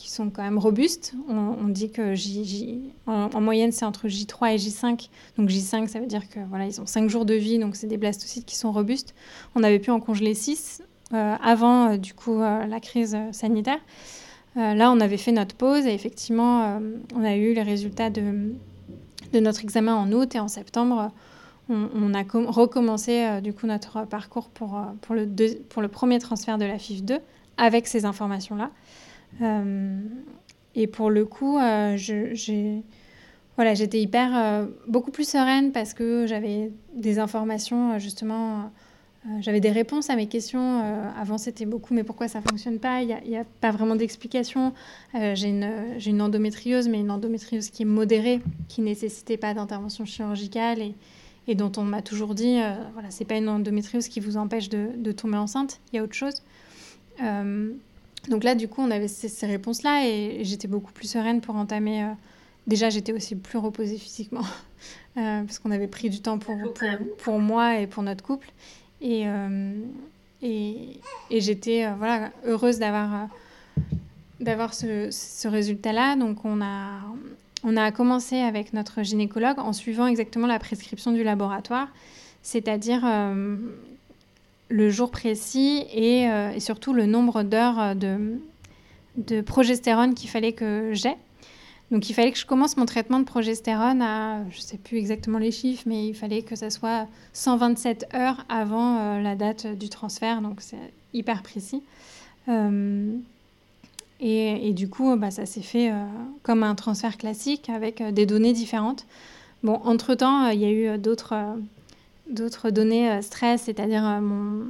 [0.03, 1.15] qui sont quand même robustes.
[1.29, 5.11] On, dit que J, en, moyenne, c'est entre J3 et J5.
[5.39, 7.87] Donc J5, ça veut dire que voilà, ils ont 5 jours de vie, donc c'est
[7.87, 9.15] des blastocytes qui sont robustes.
[9.55, 10.83] On avait pu en congeler 6
[11.15, 13.79] euh, avant euh, du coup euh, la crise sanitaire.
[14.57, 16.81] là, on avait fait notre pause et effectivement,
[17.15, 18.53] on a eu les résultats de,
[19.33, 21.13] de, notre examen en août et en septembre.
[21.69, 25.27] On, a recommencé du coup notre parcours pour, pour, le
[25.71, 27.19] pour le premier transfert de la FIF 2
[27.57, 28.71] avec ces informations-là.
[29.41, 30.01] Euh,
[30.75, 32.83] et pour le coup, euh, j'ai
[33.57, 38.71] voilà, j'étais hyper euh, beaucoup plus sereine parce que j'avais des informations justement.
[39.41, 40.81] j'avais des réponses à mes questions.
[41.21, 43.03] avant, c'était beaucoup, mais pourquoi ça fonctionne pas?
[43.03, 44.73] Il n'y a, pas vraiment d'explication.
[45.15, 45.71] j'ai une,
[46.05, 50.95] une, endométriose, mais une endométriose qui est modérée, qui nécessitait pas d'intervention chirurgicale et,
[51.47, 52.59] et, dont on m'a toujours dit,
[52.95, 55.79] voilà, c'est pas une endométriose qui vous empêche de, de tomber enceinte.
[55.93, 56.43] Il y a autre chose.
[58.29, 62.05] Donc là, du coup, on avait ces, réponses-là et j'étais beaucoup plus sereine pour entamer.
[62.05, 62.13] Euh,
[62.67, 64.45] déjà, j'étais aussi plus reposée physiquement
[65.17, 66.57] euh, parce qu'on avait pris du temps pour,
[67.19, 68.49] pour, moi et pour notre couple.
[69.01, 69.73] Et, euh,
[70.41, 73.29] et, et j'étais voilà, heureuse d'avoir
[74.39, 76.17] d'avoir ce, ce résultat-là.
[76.17, 77.01] Donc, on a,
[77.63, 81.89] on a commencé avec notre gynécologue en suivant exactement la prescription du laboratoire,
[82.43, 83.05] c'est-à-dire
[84.73, 88.41] le jour précis euh, et, surtout le nombre d'heures euh, de,
[89.17, 91.15] de, progestérone qu'il fallait que j'ai.
[91.91, 94.97] Donc il fallait que je commence mon traitement de progestérone à, je ne sais plus
[94.97, 99.67] exactement les chiffres, mais il fallait que ça soit 127 heures avant euh, la date
[99.67, 101.83] du transfert, donc c'est hyper précis.
[104.21, 105.93] et, du coup, bah, ça s'est fait
[106.43, 109.07] comme un transfert classique avec des données différentes.
[109.63, 111.35] Bon, entre-temps, il y a eu d'autres
[112.33, 114.67] d'autres données euh, stress, c'est-à-dire euh, mon,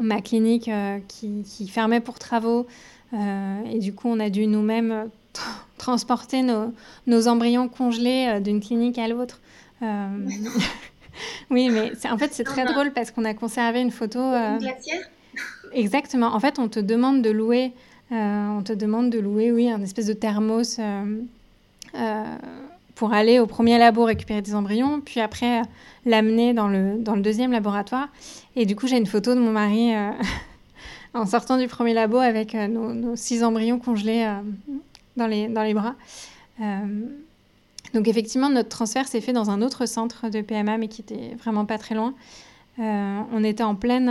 [0.00, 2.66] ma clinique euh, qui, qui, fermait pour travaux.
[3.12, 5.10] et du coup, on a dû nous-mêmes
[5.78, 6.72] transporter nos,
[7.06, 9.40] nos, embryons congelés d'une clinique à l'autre.
[11.50, 14.18] oui, mais en fait, c'est très drôle parce qu'on a conservé une photo.
[14.18, 15.08] Une glacière?
[15.72, 16.34] Exactement.
[16.34, 17.72] En fait, on te demande de louer,
[18.10, 20.80] on te demande de louer, oui, un espèce de thermos
[22.98, 25.62] pour aller au premier labo récupérer des embryons, puis après
[26.04, 28.08] l'amener dans le, dans le deuxième laboratoire.
[28.56, 30.10] Et du coup, j'ai une photo de mon mari euh,
[31.14, 34.40] en sortant du premier labo avec euh, nos, six embryons congelés euh,
[35.16, 35.94] dans, les, dans les bras.
[37.94, 41.36] donc effectivement, notre transfert s'est fait dans un autre centre de PMA, mais qui était
[41.38, 42.14] vraiment pas très loin.
[42.78, 44.10] on était en pleine,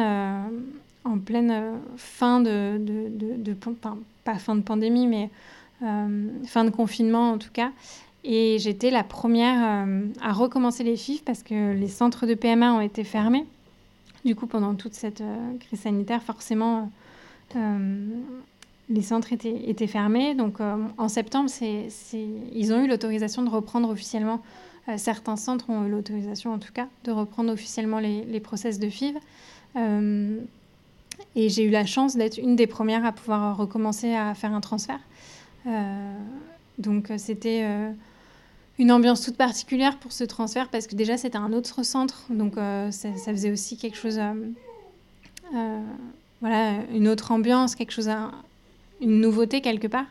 [1.04, 3.54] en pleine fin de, de,
[4.24, 5.30] pas fin de pandémie, mais
[5.82, 7.72] fin de confinement en tout cas.
[8.30, 12.74] Et j'étais la première euh, à recommencer les FIF parce que les centres de PMA
[12.74, 13.46] ont été fermés.
[14.26, 16.92] Du coup, pendant toute cette euh, crise sanitaire, forcément,
[17.56, 18.06] euh,
[18.90, 20.36] les centres étaient, fermés.
[20.36, 24.42] Donc, en septembre, ils ont eu l'autorisation de reprendre officiellement.
[24.98, 29.18] certains centres ont eu l'autorisation, en tout cas, de reprendre officiellement les process de FIV.
[31.36, 34.62] et j'ai eu la chance d'être une des premières à pouvoir recommencer à faire un
[34.62, 35.02] transfert.
[36.78, 37.66] donc c'était
[38.80, 42.56] une ambiance toute particulière pour ce transfert parce que déjà c'était un autre centre, donc
[42.56, 44.20] ça, ça, faisait aussi quelque chose,
[46.42, 48.10] voilà, une autre ambiance, quelque chose,
[49.02, 50.06] une nouveauté quelque part.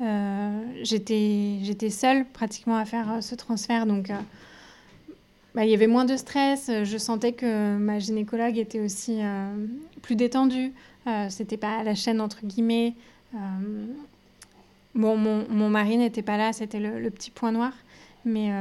[0.00, 4.14] Euh, j'étais seule pratiquement à faire euh, ce transfert, donc euh,
[5.54, 6.70] bah, il y avait moins de stress.
[6.84, 9.20] Je sentais que ma gynécologue était aussi
[10.02, 10.72] plus détendue.
[11.30, 12.92] C'était pas à la chaîne entre guillemets.
[14.94, 17.72] bon, mon, mon mari n'était pas là, c'était le, petit point noir,
[18.28, 18.52] mais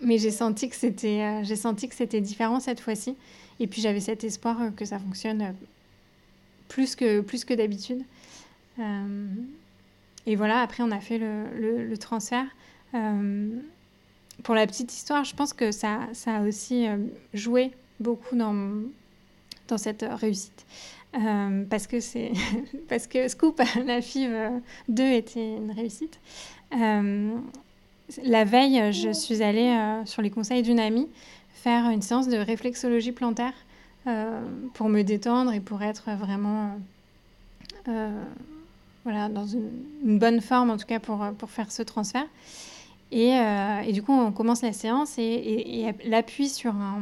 [0.00, 3.16] mais j'ai senti que c'était j'ai senti que c'était différent cette fois-ci.
[3.60, 5.54] Et puis j'avais cet espoir que ça fonctionne
[6.68, 8.02] plus que plus que d'habitude.
[10.28, 12.44] Et voilà, après, on a fait le, transfert.
[12.92, 13.48] Euh,
[14.42, 16.98] pour la petite histoire, je pense que ça, ça a aussi euh,
[17.32, 18.82] joué beaucoup dans,
[19.68, 20.66] dans cette réussite.
[21.14, 22.32] Euh, parce que c'est
[22.90, 24.60] parce que Scoop, la FIV
[24.90, 26.20] 2 était une réussite.
[28.22, 31.08] La veille, je suis allée, sur les conseils d'une amie,
[31.52, 33.52] faire une séance de réflexologie plantaire
[34.74, 36.78] pour me détendre et pour être vraiment
[39.04, 42.26] voilà, dans une, bonne forme en tout cas pour, pour faire ce transfert.
[43.10, 47.00] Et, euh, et, du coup, on commence la séance et, et, l'appui sur un,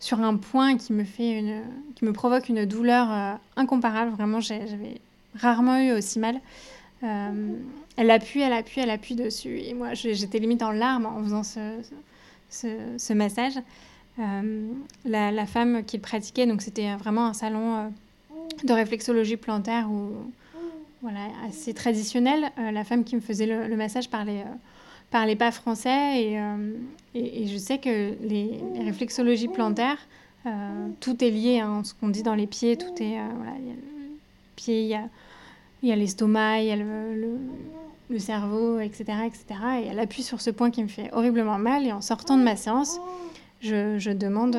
[0.00, 1.62] sur un point qui me, fait une,
[1.94, 4.12] qui me provoque une douleur euh, incomparable.
[4.12, 5.00] Vraiment, j'avais
[5.34, 6.40] rarement eu aussi mal.
[7.04, 7.56] Euh,
[7.96, 9.60] elle appuie, elle appuie, elle appuie dessus.
[9.60, 11.78] Et moi, j'étais limite en larmes en faisant ce,
[12.48, 13.54] ce, massage.
[14.16, 17.92] La, la, femme qui le pratiquait, donc c'était vraiment un salon
[18.62, 20.12] de réflexologie plantaire où
[21.04, 22.50] voilà, assez traditionnel.
[22.58, 24.54] Euh, la femme qui me faisait le, massage parlait, euh,
[25.10, 26.72] parlait pas français euh,
[27.14, 29.98] et, et, je sais que les, réflexologies plantaires,
[31.00, 33.52] tout est lié, hein, ce qu'on dit dans les pieds, tout est, voilà,
[34.58, 34.98] le
[35.84, 39.44] il y a l'estomac, il y a le, cerveau, etc., etc.
[39.82, 42.42] Et elle appuie sur ce point qui me fait horriblement mal et en sortant de
[42.42, 42.98] ma séance,
[43.60, 44.56] je, demande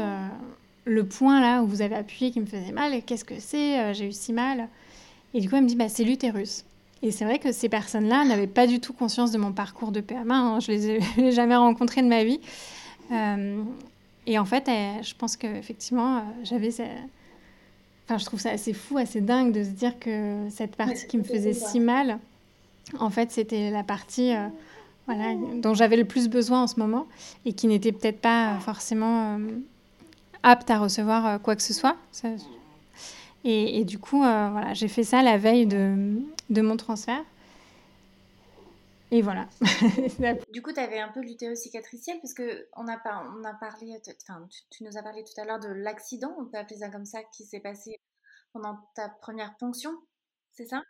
[0.84, 4.07] le point là où vous avez appuyé qui me faisait mal, qu'est-ce que c'est J'ai
[4.07, 4.67] eu si mal?
[5.34, 6.63] Et du coup, elle me dit, bah, c'est l'utérus.
[7.01, 9.99] Et c'est vrai que ces personnes-là n'avaient pas du tout conscience de mon parcours de
[9.99, 10.36] PMA.
[10.36, 10.59] Hein.
[10.59, 11.01] Je les ai
[11.32, 12.39] jamais rencontrées de ma vie.
[13.11, 13.61] Euh,
[14.26, 16.69] et en fait, je pense qu'effectivement, euh, j'avais...
[18.06, 21.18] Enfin, je trouve ça assez fou, assez dingue de se dire que cette partie qui
[21.18, 22.20] me faisait si mal,
[22.99, 24.47] en fait, c'était la partie euh,
[25.08, 27.08] voilà, dont j'avais le plus besoin en ce moment
[27.45, 29.39] et qui n'était peut-être pas forcément
[30.43, 31.95] apte à recevoir quoi que ce soit.
[32.12, 32.30] Ça,
[33.47, 37.24] et, du coup, euh, voilà, j'ai fait ça la veille de, de mon transfert.
[39.12, 39.47] Et voilà.
[40.53, 42.97] du coup, tu avais un peu l'utérus cicatriciel parce que on a,
[43.38, 46.58] on a parlé, enfin, tu, nous as parlé tout à l'heure de l'accident, on peut
[46.58, 47.99] appeler ça comme ça, qui s'est passé
[48.51, 49.91] pendant ta première ponction,
[50.53, 50.82] c'est ça?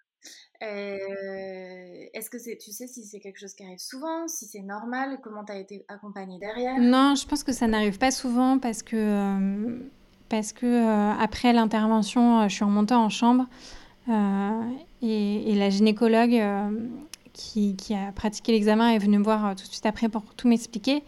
[0.64, 4.62] Euh, Est-ce que c'est, tu sais si c'est quelque chose qui arrive souvent, si c'est
[4.62, 6.80] normal, comment tu as été accompagnée derrière?
[6.80, 9.80] Non, je pense que ça n'arrive pas souvent parce que euh,
[10.30, 13.46] parce que euh, après l'intervention, je suis remontée en chambre
[14.08, 16.42] et, la gynécologue
[17.36, 21.04] qui, a pratiqué l'examen est venue me voir tout de suite après pour tout m'expliquer.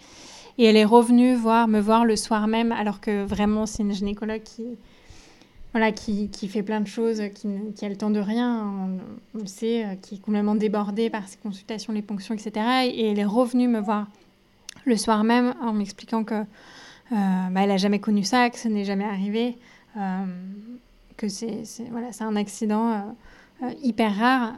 [0.57, 3.93] Et elle est revenue voir, me voir le soir même, alors que vraiment c'est une
[3.93, 4.65] gynécologue qui,
[5.71, 8.99] voilà, qui, qui, fait plein de choses, qui, a le temps de rien,
[9.35, 12.51] on, le sait, qui est complètement débordée par ses consultations, les ponctions, etc.
[12.85, 14.07] Et elle est revenue me voir
[14.85, 16.45] le soir même en m'expliquant que euh,
[17.11, 19.57] bah, elle n'a jamais connu ça, que ce n'est jamais arrivé,
[19.97, 20.25] euh,
[21.15, 23.15] que c'est voilà, un accident
[23.63, 24.53] euh, hyper rare,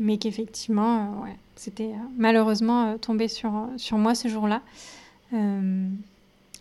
[0.00, 4.62] mais qu'effectivement, ouais, c'était malheureusement tombé sur, sur moi ce jour-là.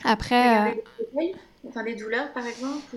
[0.03, 0.77] après.
[1.67, 2.95] Enfin, des douleurs, par exemple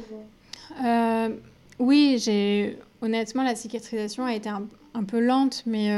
[1.78, 5.90] Oui, j'ai honnêtement, la cicatrisation a été un, un peu lente, mais,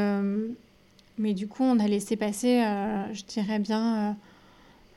[1.18, 2.62] mais du coup, on a laissé passer,
[3.12, 4.16] je dirais bien,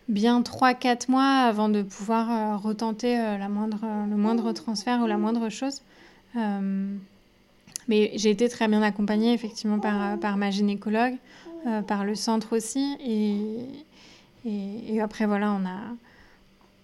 [0.07, 3.79] bien 3-4 mois avant de pouvoir euh, retenter euh, la moindre,
[4.09, 5.81] le moindre transfert ou la moindre chose.
[7.87, 11.15] Euh, mais j'ai été très bien accompagnée effectivement par, par ma gynécologue,
[11.87, 12.97] par le centre aussi.
[13.05, 13.37] Et,
[14.45, 15.79] et, après, voilà, on a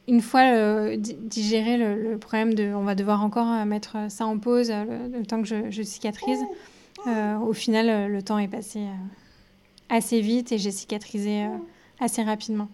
[0.08, 5.26] une fois digéré le, problème de on va devoir encore mettre ça en pause le,
[5.26, 6.44] temps que je cicatrise.
[7.06, 8.82] au final, le temps est passé
[9.90, 11.46] assez vite et j'ai cicatrisé
[12.00, 12.68] assez rapidement.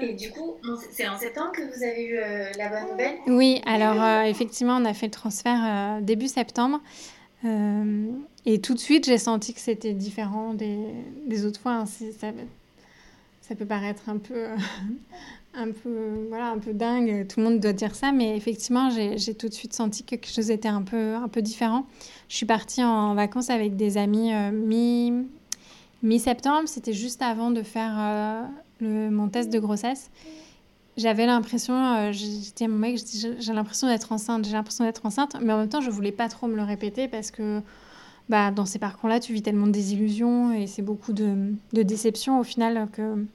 [0.00, 0.54] Et du coup,
[0.90, 3.16] c'est en septembre que vous avez eu euh, la bonne nouvelle?
[3.28, 6.80] Oui, alors euh, effectivement, on a fait le transfert euh, début septembre.
[7.44, 11.72] et tout de suite, j'ai senti que c'était différent des, autres fois.
[11.72, 11.84] Hein.
[11.86, 14.46] Ça, peut paraître un peu,
[15.54, 17.28] un peu, voilà, un peu dingue.
[17.28, 20.28] Tout le monde doit dire ça, mais effectivement, j'ai tout de suite senti que quelque
[20.28, 21.86] chose était un peu, un peu différent.
[22.28, 25.12] Je suis partie en vacances avec des amis mi
[26.02, 26.68] mi-septembre.
[26.68, 28.48] C'était juste avant de faire
[28.88, 30.10] mon test de grossesse
[30.96, 33.00] j'avais l'impression, euh, j'étais à mon mec,
[33.38, 36.28] j'ai l'impression d'être enceinte, j'ai l'impression d'être enceinte, mais en même temps, je voulais pas
[36.28, 37.60] trop me le répéter parce que
[38.28, 42.38] bah, dans ces parcours-là, tu vis tellement de désillusions et c'est beaucoup de, de déceptions
[42.38, 43.26] au final que,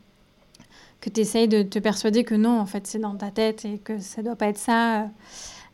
[1.02, 3.78] que tu essayes de te persuader que non, en fait, c'est dans ta tête et
[3.78, 5.10] que ça doit pas être ça.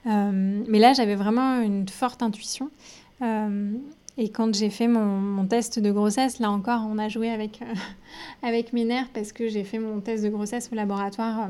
[0.07, 2.69] Euh, mais là, j'avais vraiment une forte intuition.
[3.21, 3.73] Euh,
[4.17, 7.59] et quand j'ai fait mon, test de grossesse, là encore, on a joué avec,
[8.73, 11.49] mes nerfs parce que j'ai fait mon test de grossesse au laboratoire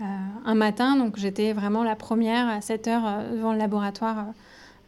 [0.00, 0.04] euh,
[0.44, 0.96] un matin.
[0.96, 4.26] Donc j'étais vraiment la première à 7 heures euh, devant le laboratoire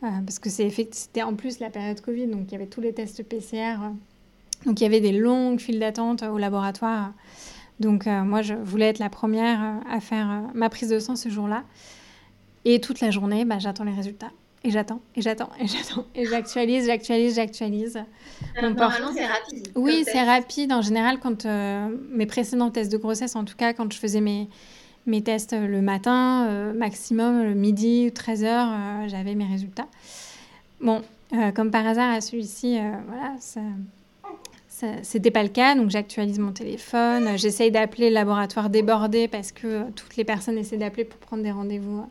[0.03, 2.92] euh, parce que c'était en plus la période Covid, donc il y avait tous les
[2.92, 3.76] tests PCR.
[4.66, 7.12] donc il y avait des longues files d'attente au laboratoire.
[7.78, 11.62] Donc moi, je voulais être la première à faire ma prise de sang ce jour-là.
[12.64, 14.32] Et toute la journée, bah, j'attends les résultats.
[14.65, 16.05] Et j'attends, et j'attends, et j'attends.
[16.15, 18.03] Et j'actualise, j'actualise, j'actualise.
[18.61, 19.69] Normalement, c'est rapide.
[19.77, 20.73] Oui, c'est rapide.
[20.73, 24.49] En général, quand mes précédents tests de grossesse, en tout cas, quand je faisais mes,
[25.09, 29.89] mes tests le matin, euh, maximum le midi, 13h, euh, j'avais mes résultats.
[30.81, 31.03] Bon,
[31.33, 32.79] euh, comme par hasard, à celui-ci,
[33.09, 33.61] voilà, ça,
[35.03, 39.91] c'était pas le cas, donc j'actualise mon téléphone, j'essaye d'appeler le laboratoire débordé parce que
[39.91, 42.07] toutes les personnes essaient d'appeler pour prendre des rendez-vous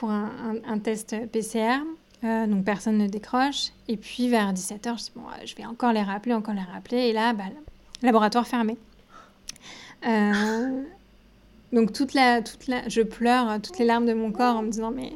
[0.00, 1.78] pour un, test PCR.
[2.22, 3.68] donc personne ne décroche.
[3.86, 7.08] Et puis vers 17h, je dis bon, je vais encore les rappeler, encore les rappeler.
[7.08, 7.44] Et là, bah,
[8.02, 8.78] laboratoire fermé.
[11.72, 14.62] Donc toute la, toute la, je pleure hein, toutes les larmes de mon corps en
[14.62, 15.12] me disant mais,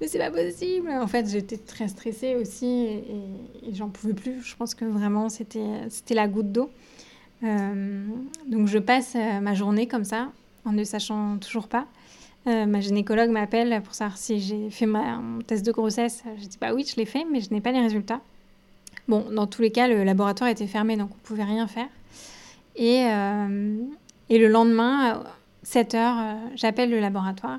[0.00, 0.90] mais c'est pas possible.
[0.90, 4.42] En fait, j'étais très stressée aussi et, j'en pouvais plus.
[4.42, 6.70] Je pense que vraiment c'était, la goutte d'eau.
[7.44, 8.06] Euh,
[8.46, 10.32] donc je passe euh, ma journée comme ça
[10.64, 11.86] en ne sachant toujours pas.
[12.46, 16.22] Euh, ma gynécologue m'appelle pour savoir si j'ai fait ma, mon test de grossesse.
[16.38, 18.20] Je dis bah oui, je l'ai fait, mais je n'ai pas les résultats.
[19.08, 21.88] Bon, dans tous les cas, le laboratoire était fermé, donc on pouvait rien faire.
[22.76, 23.06] Et,
[24.28, 25.22] et le lendemain
[25.66, 27.58] 7 heures, euh, j'appelle le laboratoire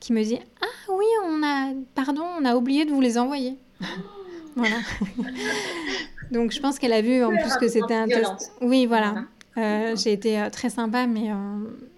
[0.00, 3.58] qui me dit Ah oui, on a, pardon, on a oublié de vous les envoyer.
[4.56, 4.76] voilà.
[6.30, 8.52] Donc je pense qu'elle a vu en plus que c'était un test.
[8.62, 9.26] Oui, voilà.
[9.58, 11.30] Euh, j'ai été euh, très sympa, mais,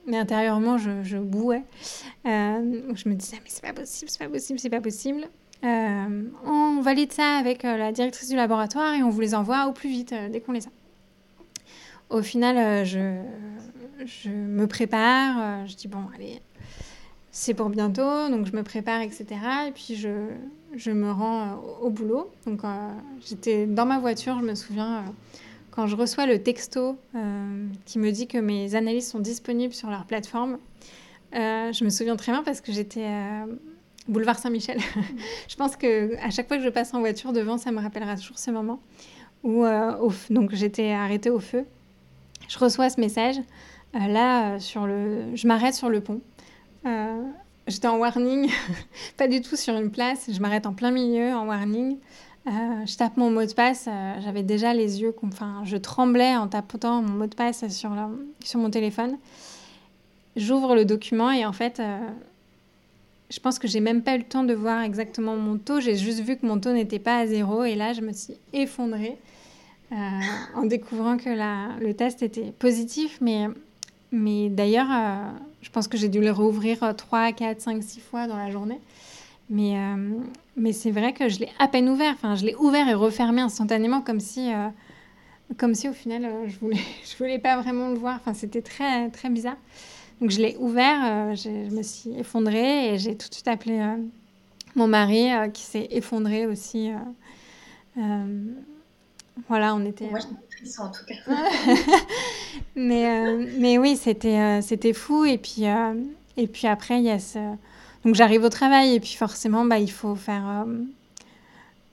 [0.06, 1.62] mais intérieurement, je, je bouais.
[2.24, 5.26] je me disais, mais c'est pas possible, c'est pas possible, c'est pas possible.
[5.62, 9.88] on valide ça avec la directrice du laboratoire et on vous les envoie au plus
[9.88, 10.70] vite dès qu'on les a.
[12.10, 13.18] Au final, je,
[14.04, 16.40] je me prépare, euh, je dis bon, allez,
[17.30, 19.26] c'est pour bientôt, donc je me prépare, etc.
[19.68, 20.28] Et puis je,
[20.76, 22.30] je me rends euh, au boulot.
[22.46, 22.88] Donc euh,
[23.24, 25.04] j'étais dans ma voiture, je me souviens,
[25.74, 26.96] quand je reçois le texto
[27.84, 30.58] qui me dit que mes analyses sont disponibles sur leur plateforme.
[31.32, 33.08] je me souviens très bien parce que j'étais
[34.06, 34.78] boulevard Saint-Michel.
[35.48, 38.16] je pense que à chaque fois que je passe en voiture devant, ça me rappellera
[38.16, 38.80] toujours ce moment
[39.42, 39.64] où
[40.30, 41.66] donc j'étais arrêtée au feu.
[42.48, 43.36] Je reçois ce message.
[43.94, 45.34] Euh, là, euh, sur le...
[45.34, 46.20] je m'arrête sur le pont.
[46.86, 47.22] Euh,
[47.66, 48.50] j'étais en warning,
[49.16, 50.28] pas du tout sur une place.
[50.30, 51.98] Je m'arrête en plein milieu, en warning.
[52.46, 53.88] Je tape mon mot de passe.
[54.22, 57.90] J'avais déjà les yeux, enfin, je tremblais en tapant mon mot de passe sur,
[58.58, 59.16] mon téléphone.
[60.36, 61.80] J'ouvre le document et en fait,
[63.30, 65.80] je pense que j'ai même pas eu le temps de voir exactement mon taux.
[65.80, 68.34] J'ai juste vu que mon taux n'était pas à zéro et là, je me suis
[68.52, 69.16] effondrée
[69.90, 71.30] en découvrant que
[71.80, 73.48] le test était positif, mais
[74.48, 75.30] d'ailleurs, euh,
[75.62, 78.80] je pense que j'ai dû le rouvrir 3, 4, 5, 6 fois dans la journée.
[79.50, 80.18] Mais, euh,
[80.56, 82.12] mais c'est vrai que je l'ai à peine ouvert.
[82.14, 84.68] Enfin, je l'ai ouvert et refermé instantanément comme si, euh,
[85.58, 88.16] comme si au final, je voulais, je voulais pas vraiment le voir.
[88.16, 89.56] Enfin, c'était très, très bizarre.
[90.20, 93.82] Donc, je l'ai ouvert, je me suis effondrée et j'ai tout de suite appelé
[94.76, 96.92] mon mari qui s'est effondré aussi.
[99.48, 100.08] voilà, on était
[100.78, 101.14] en tout cas.
[102.76, 105.24] mais, euh, mais oui, c'était euh, c'était fou.
[105.24, 105.94] Et puis, euh,
[106.36, 107.38] et puis après, il y a ce...
[108.04, 110.66] Donc j'arrive au travail et puis forcément, bah, il faut faire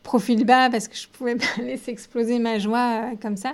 [0.04, 3.54] profil bas parce que je pouvais pas laisser exploser ma joie comme ça.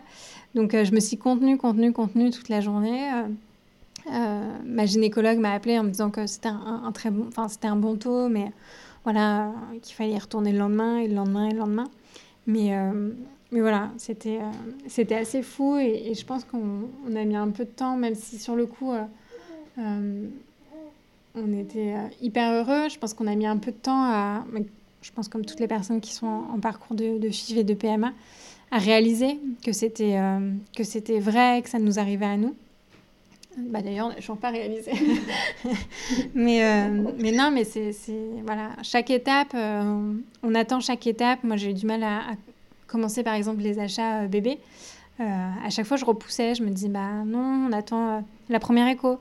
[0.55, 3.09] Donc je me suis contenue, contenue, contenue toute la journée.
[4.09, 7.95] ma gynécologue m'a appelé en me disant que c'était un, très bon, c'était un bon
[7.95, 8.51] taux, mais
[9.03, 9.51] voilà
[9.83, 11.87] qu'il fallait y retourner le lendemain et le lendemain et le lendemain.
[12.47, 12.73] Mais
[13.51, 14.51] mais voilà, c'était euh,
[14.87, 18.37] c'était assez fou et, je pense qu'on a mis un peu de temps, même si
[18.37, 19.03] sur le coup, euh,
[19.79, 20.27] euh,
[21.37, 22.89] on était hyper heureux.
[22.89, 24.43] Je pense qu'on a mis un peu de temps à,
[25.01, 27.73] je pense comme toutes les personnes qui sont en, parcours de, de, FIV et de
[27.73, 28.13] PMA,
[28.71, 30.19] à réaliser que c'était
[30.75, 32.55] que c'était vrai, que ça nous arrivait à nous.
[33.57, 34.91] Bah d'ailleurs, on n'a toujours pas réalisé.
[36.35, 37.91] mais, euh, mais non, mais c'est
[38.45, 40.13] voilà, chaque étape, euh,
[40.43, 41.43] on attend chaque étape.
[41.43, 42.21] Moi, j'ai eu du mal à,
[42.85, 44.59] commencer, par exemple, les achats euh, bébés.
[45.19, 49.17] à chaque fois, je repoussais, je me dis, bah non, on attend la première écho.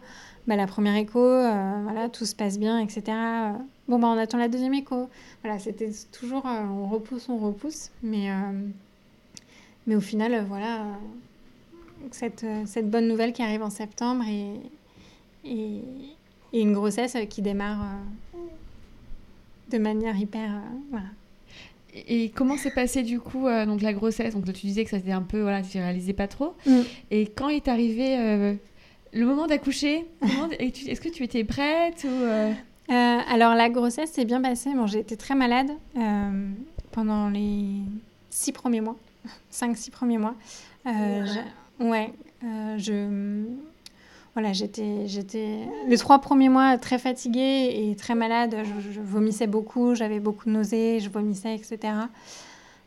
[0.47, 3.03] Bah, la première écho, voilà, tout se passe bien, etc.
[3.88, 5.09] bon, bah on attend la deuxième écho.
[5.42, 7.90] Voilà, c'était toujours, on repousse, on repousse.
[8.03, 8.28] Mais,
[9.86, 10.84] mais au final, voilà
[12.11, 14.55] cette, euh, cette, bonne nouvelle qui arrive en septembre et,
[15.44, 15.80] et,
[16.53, 17.82] une grossesse qui démarre
[18.34, 18.38] euh,
[19.70, 20.51] de manière hyper.
[20.51, 21.07] Euh, voilà.
[22.09, 24.34] Et comment s'est passé du coup donc la grossesse?
[24.34, 26.55] Donc tu disais que ça c'était un peu voilà tu réalisais pas trop.
[26.66, 26.80] Mm.
[27.11, 28.59] Et quand est arrivé
[29.12, 30.07] le moment d'accoucher
[30.59, 34.72] Est-ce que tu étais prête ou Alors la grossesse s'est bien passée.
[34.74, 35.70] Bon j'ai été très malade
[36.92, 37.80] pendant les
[38.30, 38.96] six premiers mois,
[39.50, 40.34] cinq six premiers mois.
[41.80, 42.12] Ouais,
[42.44, 43.44] euh, je
[44.34, 48.54] voilà, j'étais, j'étais les trois premiers mois très fatiguée et très malade.
[48.92, 51.94] Je, vomissais beaucoup, j'avais beaucoup de nausées, je vomissais, etc.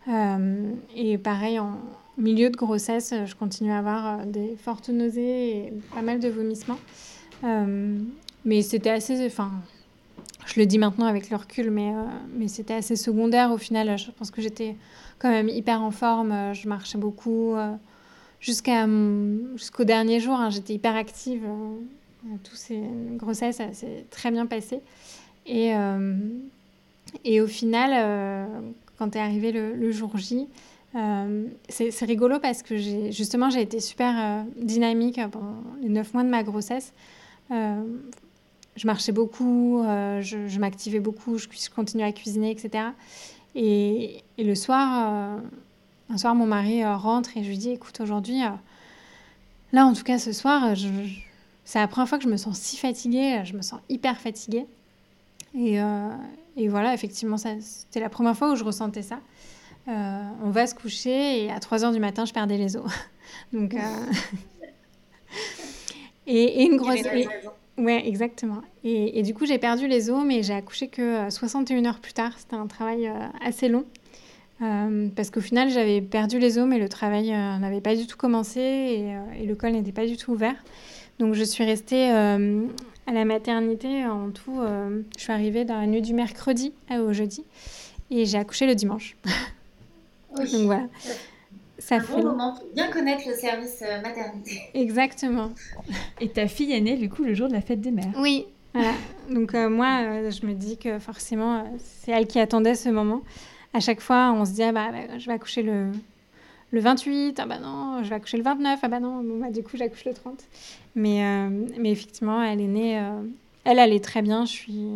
[0.07, 1.79] Euh, et pareil, en
[2.19, 6.29] milieu de grossesse, je continuais à avoir euh, des fortes nausées et pas mal de
[6.29, 6.79] vomissements.
[8.45, 9.51] mais c'était assez, enfin,
[10.45, 11.91] je le dis maintenant avec le recul, mais,
[12.35, 13.97] mais c'était assez secondaire au final.
[13.97, 14.75] Je pense que j'étais
[15.19, 17.55] quand même hyper en forme, je marchais beaucoup
[18.39, 18.87] jusqu'à
[19.55, 21.43] jusqu'au dernier jour, hein, j'étais hyper active.
[22.25, 22.81] Euh, toutes ces
[23.15, 24.81] grossesses, ça s'est très bien passé.
[25.45, 26.15] Et, euh,
[27.23, 28.45] et au final, euh,
[28.97, 30.47] quand est arrivé le, jour J,
[30.93, 32.77] c'est rigolo parce que
[33.11, 36.93] justement, j'ai été super dynamique pendant les neuf mois de ma grossesse.
[37.49, 42.85] je marchais beaucoup, je, m'activais beaucoup, je, je, continuais à cuisiner, etc.
[43.55, 45.39] Et, et le soir,
[46.09, 48.49] un soir, mon mari euh, rentre et je lui dis écoute, aujourd'hui, euh,
[49.73, 50.75] là en tout cas ce soir, euh,
[51.65, 54.65] c'est la première fois que je me sens si fatiguée, je me sens hyper fatiguée.
[55.55, 55.77] Et,
[56.57, 59.19] et voilà, effectivement, c'était la première fois où je ressentais ça.
[59.89, 62.91] On va se coucher et à 3 heures du matin, je perdais les os.
[63.53, 63.75] Donc,
[66.27, 67.01] et, une grosse.
[67.77, 68.61] Ouais, exactement.
[68.83, 72.13] Et, et, du coup, j'ai perdu les os, mais j'ai accouché que 61 heures plus
[72.13, 72.33] tard.
[72.37, 73.11] C'était un travail
[73.41, 73.85] assez long.
[74.61, 78.07] Euh, parce qu'au final, j'avais perdu les os, mais le travail euh, n'avait pas du
[78.07, 80.55] tout commencé et, euh, et le col n'était pas du tout ouvert.
[81.19, 84.61] Donc je suis restée à la maternité en tout.
[85.17, 87.43] je suis arrivée dans la nuit du mercredi au jeudi
[88.09, 89.17] et j'ai accouché le dimanche.
[90.45, 90.87] Donc voilà.
[91.77, 94.59] Ça un fait bon moment pour bien connaître le service maternité.
[94.73, 95.51] Exactement.
[96.19, 98.13] Et ta fille est née du coup le jour de la fête des mères.
[98.17, 98.45] Oui.
[98.73, 98.91] Voilà.
[99.29, 103.21] Donc moi, je me dis que forcément, c'est elle qui attendait ce moment
[103.73, 105.91] à chaque fois, on se dit, ah bah, bah, je vais accoucher le,
[106.71, 109.63] le 28, ah bah non, je vais accoucher le 29, ah bah non, bah, du
[109.63, 110.39] coup, j'accouche le 30.
[110.95, 113.21] Mais, euh, mais effectivement, elle est née, euh,
[113.65, 114.45] elle allait très bien.
[114.45, 114.87] Je suis...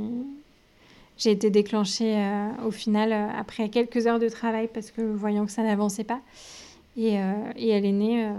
[1.18, 5.51] J'ai été déclenchée euh, au final après quelques heures de travail parce que voyant que
[5.51, 6.22] ça n'avançait pas.
[6.95, 7.16] Et,
[7.55, 8.30] et, elle est née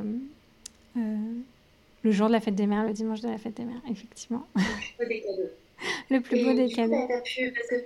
[0.97, 4.47] le jour de la fête des mères, le dimanche de la fête des mères, effectivement.
[4.57, 5.49] Le plus beau des cadeaux.
[6.11, 7.09] le plus beau des cadeaux.
[7.09, 7.77] parce que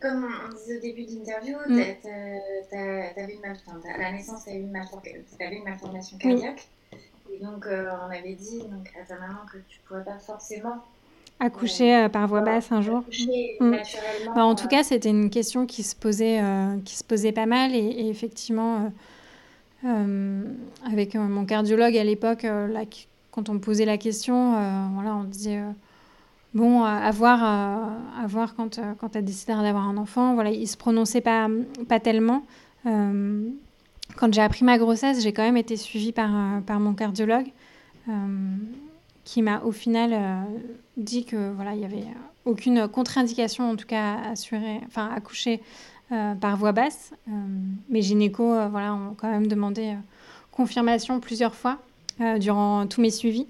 [0.00, 1.80] comme on disait au début d'interview, mm.
[2.74, 6.68] à la naissance, tu avais une, une malformation cardiaque.
[7.32, 10.18] Et donc, euh, on avait dit donc, à ta maman que tu ne pourrais pas
[10.18, 10.84] forcément
[11.40, 13.04] accoucher euh, par voie basse un jour.
[13.60, 13.76] Mm.
[14.34, 17.46] Bah, en tout cas, c'était une question qui se posait, euh, qui se posait pas
[17.46, 17.74] mal.
[17.74, 18.90] Et, effectivement,
[20.84, 22.46] avec mon cardiologue à l'époque,
[23.30, 24.52] quand on posait la question,
[24.94, 25.60] voilà, on disait
[26.54, 30.34] Bon, à voir, à, voir quand, euh, quand tu as décidé d'avoir un enfant.
[30.34, 31.48] Voilà, il se prononçait pas,
[31.88, 32.42] pas tellement.
[32.86, 33.48] Euh,
[34.16, 37.48] quand j'ai appris ma grossesse, j'ai quand même été suivie par, euh, par mon cardiologue
[39.28, 40.46] qui m'a au final
[40.96, 42.06] dit que voilà, il y avait
[42.46, 45.60] aucune contre-indication, en tout cas assurée, enfin accoucher
[46.08, 47.12] par voie basse.
[47.90, 49.94] mes gynécos voilà, ont quand même demandé
[50.50, 51.78] confirmation plusieurs fois
[52.38, 53.46] durant tous mes suivis.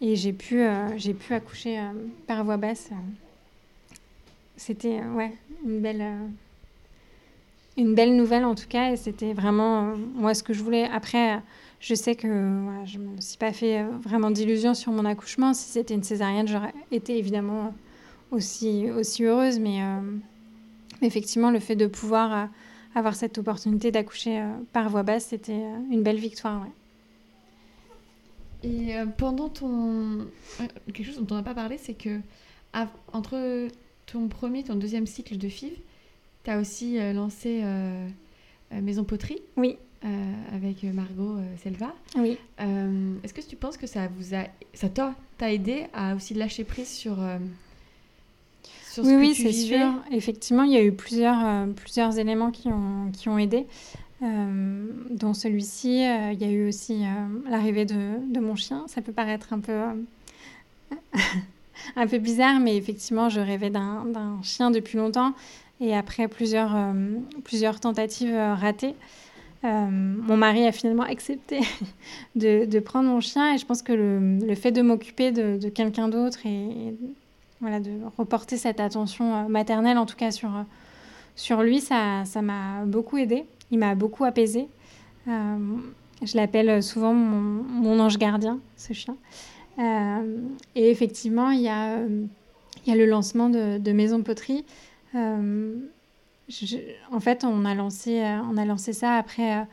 [0.00, 1.92] Et j'ai pu, euh, j'ai pu accoucher euh,
[2.26, 2.88] par voie basse.
[4.56, 6.04] C'était ouais, une, belle,
[7.76, 8.92] une belle nouvelle en tout cas.
[8.92, 10.84] Et c'était vraiment moi ce que je voulais.
[10.84, 11.40] Après,
[11.80, 12.28] je sais que
[12.84, 15.54] je ne me suis pas fait vraiment d'illusions sur mon accouchement.
[15.54, 17.74] Si c'était une césarienne, j'aurais été évidemment
[18.30, 19.58] aussi, aussi heureuse.
[19.58, 19.80] Mais
[21.02, 22.48] effectivement, le fait de pouvoir
[22.94, 26.62] avoir cette opportunité d'accoucher par voie basse, c'était une belle victoire.
[26.62, 26.72] Ouais.
[28.62, 30.26] Et euh, pendant ton.
[30.92, 32.20] Quelque chose dont on n'a pas parlé, c'est que
[33.12, 33.68] entre
[34.06, 35.72] ton premier et ton deuxième cycle de FIV,
[36.44, 38.06] tu as aussi euh, lancé euh,
[38.70, 39.40] Maison Poterie.
[39.56, 39.76] Oui.
[40.02, 41.94] Avec Margot Selva.
[42.16, 42.38] Oui.
[42.58, 46.88] Est-ce que tu penses que ça vous a, ça t'a aidé à aussi lâcher prise
[46.88, 47.18] sur
[48.98, 49.86] oui, oui, c'est sûr.
[50.10, 53.66] Effectivement, il y a eu plusieurs, euh, plusieurs éléments qui ont, qui ont aidé.
[54.22, 57.04] Euh, dont celui-ci, euh, il y a eu aussi
[57.48, 58.84] l'arrivée de, de, mon chien.
[58.86, 59.80] Ça peut paraître un peu,
[61.96, 65.32] un peu bizarre, mais effectivement, je rêvais d'un chien depuis longtemps.
[65.80, 66.76] Et après plusieurs,
[67.44, 68.94] plusieurs tentatives ratées,
[69.62, 71.60] mon mari a finalement accepté
[72.34, 73.54] de, prendre mon chien.
[73.54, 76.94] Et je pense que le, fait de m'occuper de, quelqu'un d'autre et,
[77.60, 80.62] voilà, de reporter cette attention euh, maternelle, en tout cas sur, euh,
[81.36, 83.44] sur lui, ça, ça m'a beaucoup aidé.
[83.70, 84.66] Il m'a beaucoup apaisé.
[85.28, 85.58] Euh,
[86.22, 89.16] je l'appelle souvent mon, ange gardien, ce chien.
[89.78, 91.98] et effectivement, il y a,
[92.86, 94.64] y a le lancement de, de Maison Poterie.
[97.12, 99.66] En fait, on a lancé, on a lancé ça après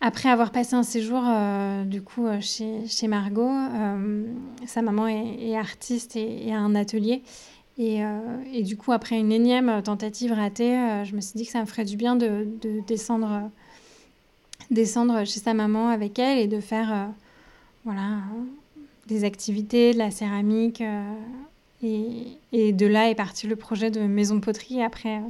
[0.00, 4.24] après avoir passé un séjour euh, du coup euh, chez, chez Margot, euh,
[4.66, 7.22] sa maman est, artiste et, a un atelier.
[7.78, 8.00] Et,
[8.54, 11.66] et, du coup, après une énième tentative ratée, je me suis dit que ça me
[11.66, 13.50] ferait du bien de, de descendre,
[14.70, 17.10] descendre chez sa maman avec elle et de faire
[17.84, 18.20] voilà,
[19.08, 20.82] des activités, de la céramique.
[21.82, 25.20] Et, de là est parti le projet de Maison Poterie après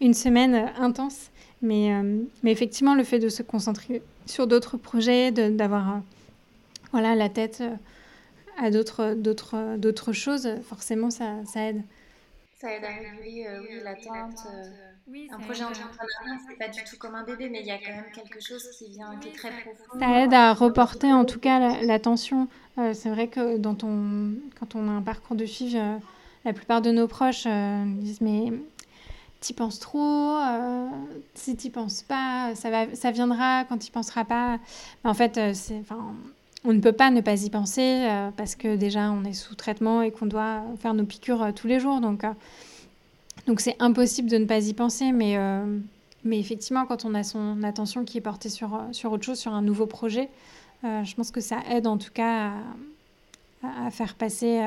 [0.00, 1.30] une semaine intense.
[1.62, 1.92] Mais,
[2.42, 5.98] mais effectivement, le fait de se concentrer sur d'autres projets, d'avoir euh,
[6.92, 7.74] voilà, la tête euh,
[8.58, 11.82] à d'autres choses, forcément, ça, ça aide.
[12.62, 14.38] Ça aide à réguler euh, oui, l'attente.
[15.32, 17.92] un projet entrepreneurial, c'est pas du tout comme un bébé, mais il y a quand
[17.92, 19.98] même quelque chose qui vient, qui est très profond.
[19.98, 22.46] Ça aide à reporter en tout cas l'attention.
[22.76, 25.76] c'est vrai que dans ton, quand on a un parcours de FIV,
[26.44, 27.48] la plupart de nos proches
[27.98, 28.52] disent mais
[29.42, 30.88] t'y penses trop, euh,
[31.34, 34.58] si t'y penses pas, ça, va, ça viendra quand t'y penseras pas.
[35.04, 35.82] Mais en fait, euh, c'est,
[36.64, 39.54] on ne peut pas ne pas y penser euh, parce que déjà on est sous
[39.54, 42.00] traitement et qu'on doit faire nos piqûres tous les jours.
[42.00, 42.24] Donc,
[43.46, 45.10] donc c'est impossible de ne pas y penser.
[45.12, 45.38] Mais,
[46.38, 49.62] effectivement, quand on a son attention qui est portée sur, sur autre chose, sur un
[49.62, 50.28] nouveau projet,
[50.84, 52.52] je pense que ça aide en tout cas
[53.62, 54.62] à, faire passer,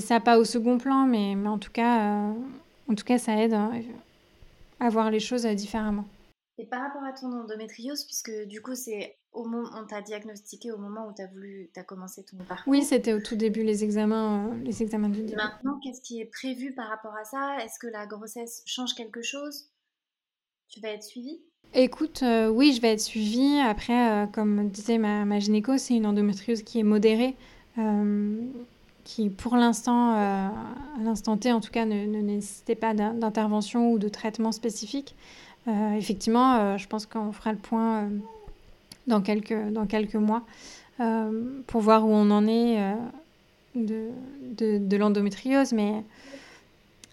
[0.00, 2.32] ça pas au second plan, mais, en tout cas
[3.18, 3.54] ça aide
[4.80, 6.06] à voir les choses différemment.
[6.60, 10.72] Et par rapport à ton endométriose, puisque du coup, c'est au moment on t'a diagnostiqué
[10.72, 12.70] au moment où tu as voulu, as commencé ton parcours.
[12.70, 15.36] Oui, c'était au tout début les examens, euh, les examens du début.
[15.36, 17.58] Maintenant, qu'est-ce qui est prévu par rapport à ça?
[17.62, 19.70] Est-ce que la grossesse change quelque chose?
[20.68, 21.40] Tu vas être suivie?
[21.74, 23.60] Écoute, euh, oui, je vais être suivie.
[23.60, 27.36] Après, euh, comme disait ma, ma gynéco, c'est une endométriose qui est modérée
[29.08, 33.98] qui, pour l'instant, euh, à l'instant T en tout cas, ne, nécessitait pas d'intervention ou
[33.98, 35.16] de traitement spécifique.
[35.68, 38.08] Euh, effectivement, euh, je pense qu'on fera le point
[39.06, 40.42] dans, quelques, dans quelques mois
[41.68, 42.76] pour voir où on en est
[43.76, 45.72] de, l'endométriose.
[45.72, 46.02] Mais,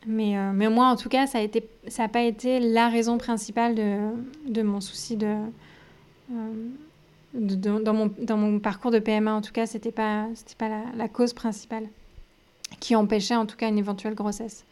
[0.07, 5.17] mais, moi, en tout cas, ça n'a pas été la raison principale de, mon souci
[5.17, 5.35] de
[7.35, 10.27] dans, mon, dans mon parcours de PMA, en tout cas, ce n'était pas,
[10.57, 11.87] pas la, la, cause principale
[12.79, 14.65] qui empêchait en tout cas une éventuelle grossesse.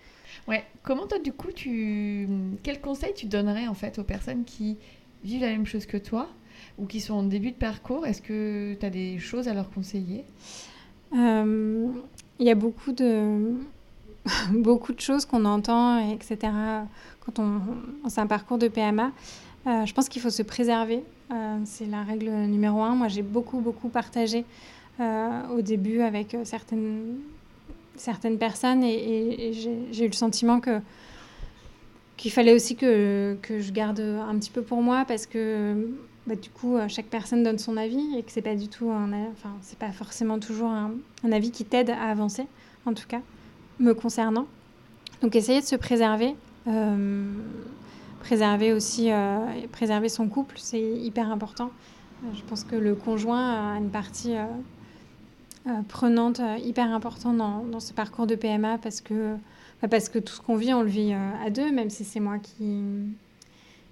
[0.47, 0.63] Ouais.
[0.83, 2.27] Comment toi, du coup, tu...
[2.63, 4.77] quel conseil tu donnerais en fait aux personnes qui
[5.23, 6.27] vivent la même chose que toi
[6.77, 8.05] ou qui sont en début de parcours?
[8.05, 10.25] Est-ce que tu as des choses à leur conseiller?
[11.15, 11.87] Euh,
[12.39, 13.53] Il y a beaucoup de,
[14.51, 16.37] beaucoup de choses qu'on entend, etc.
[17.25, 17.61] Quand on,
[18.09, 19.11] c'est un parcours de PMA.
[19.65, 21.03] Euh, je pense qu'il faut se préserver.
[21.31, 22.95] Euh, c'est la règle numéro un.
[22.95, 24.45] Moi, j'ai beaucoup, beaucoup partagé
[24.99, 27.17] au début avec certaines,
[27.95, 29.51] certaines personnes et,
[29.91, 30.79] j'ai eu le sentiment que
[32.15, 35.89] qu'il fallait aussi que, que, je garde un petit peu pour moi parce que
[36.27, 39.11] bah, du coup chaque personne donne son avis et que c'est pas du tout un
[39.31, 40.91] enfin c'est pas forcément toujours un,
[41.31, 42.45] avis qui t'aide à avancer
[42.85, 43.21] en tout cas
[43.79, 44.45] me concernant
[45.21, 46.35] donc essayer de se préserver
[48.23, 49.37] préserver aussi, euh,
[49.71, 51.71] préserver son couple, c'est hyper important.
[52.23, 54.45] Euh, je pense que le conjoint a une partie euh,
[55.88, 59.36] prenante hyper importante dans, dans, ce parcours de PMA parce que,
[59.82, 62.20] bah, parce que tout ce qu'on vit, on le vit à deux, même si c'est
[62.20, 62.84] moi qui,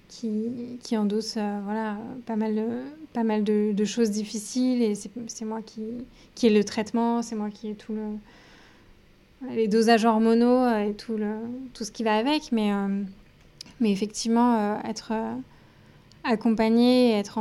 [0.10, 2.68] qui, qui endosse voilà, pas mal, de,
[3.14, 5.84] pas mal de, choses difficiles et c'est moi qui,
[6.36, 11.16] qui ai le traitement, c'est moi qui ai tout le, les dosages hormonaux et tout,
[11.16, 11.36] le,
[11.74, 12.52] tout ce qui va avec.
[12.52, 12.72] Mais,
[13.82, 15.34] mais effectivement, euh, être euh,
[16.24, 17.40] accompagné, être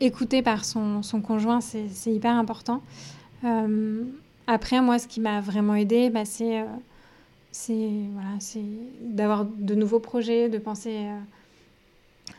[0.00, 2.82] écouté par son, son conjoint, c'est hyper important.
[3.44, 4.02] Euh,
[4.46, 6.64] après, moi, ce qui m'a vraiment aidé, bah, c'est
[7.52, 8.38] c'est voilà,
[9.00, 11.08] d'avoir de nouveaux projets, de penser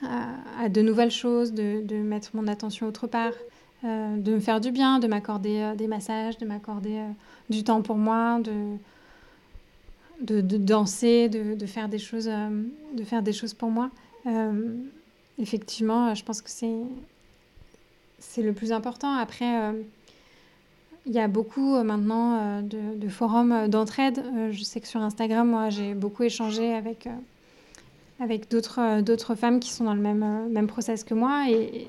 [0.01, 3.34] à, de nouvelles choses, de, de, mettre mon attention autre part,
[3.84, 7.01] de me faire du bien, de m'accorder des massages, de m'accorder
[7.49, 8.78] du temps pour moi, de,
[10.22, 12.30] de, de danser, de, de, faire des choses,
[12.93, 13.89] de faire des choses pour moi.
[15.38, 16.78] effectivement, je pense que c'est
[18.22, 19.13] c'est le plus important.
[19.13, 19.74] Après,
[21.05, 24.24] il y a beaucoup euh, maintenant euh, de, forums euh, d'entraide.
[24.51, 27.07] je sais que sur Instagram, moi, j'ai beaucoup échangé avec,
[28.19, 31.45] avec d'autres, d'autres femmes qui sont dans le même, même process que moi.
[31.49, 31.88] Et,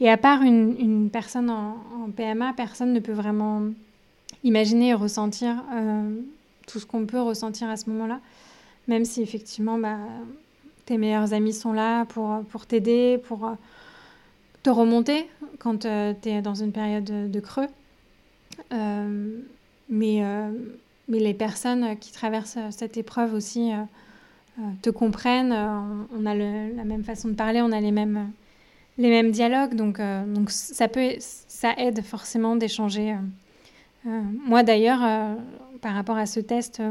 [0.00, 1.76] et, à part une, une personne en,
[2.16, 3.62] PMA, personne ne peut vraiment
[4.44, 5.62] imaginer et ressentir
[6.66, 8.20] tout ce qu'on peut ressentir à ce moment-là.
[8.86, 9.98] Même si effectivement, bah,
[10.86, 13.50] tes meilleurs amis sont là pour, pour t'aider, pour
[14.68, 15.26] te remonter
[15.60, 17.68] quand tu es dans une période de creux.
[18.70, 19.38] Euh,
[19.88, 20.50] mais, euh,
[21.08, 25.54] mais les personnes qui traversent cette épreuve aussi euh, te comprennent.
[26.14, 28.30] On, a la même façon de parler, on a les mêmes,
[28.98, 29.74] les mêmes dialogues.
[29.74, 33.16] Donc, donc ça, peut, ça aide forcément d'échanger.
[34.04, 35.00] moi d'ailleurs,
[35.80, 36.82] par rapport à ce test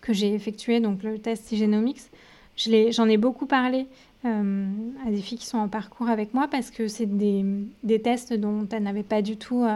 [0.00, 2.10] que j'ai effectué, donc le test Igenomics,
[2.56, 3.86] j'en ai, beaucoup parlé
[4.24, 7.44] à des filles qui sont en parcours avec moi parce que c'est des,
[7.82, 9.66] des, tests dont elles n'avaient pas du tout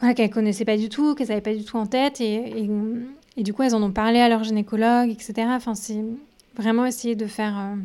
[0.00, 2.20] qu'elle qu'elles connaissaient pas du tout, qu'elles n'avaient pas du tout en tête.
[2.20, 2.68] Et,
[3.36, 5.46] et, du coup, elles en ont parlé à leur gynécologue, etc.
[5.50, 6.04] Enfin, c'est
[6.56, 7.58] vraiment essayer de faire.
[7.58, 7.76] Euh,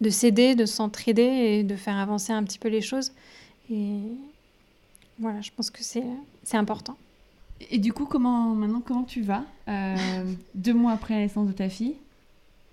[0.00, 3.12] de s'aider, de s'entraider et de faire avancer un petit peu les choses.
[3.70, 4.00] Et
[5.18, 6.04] voilà, je pense que c'est
[6.52, 6.96] important.
[7.70, 11.52] Et du coup, comment maintenant, comment tu vas euh, deux mois après la naissance de
[11.52, 11.94] ta fille?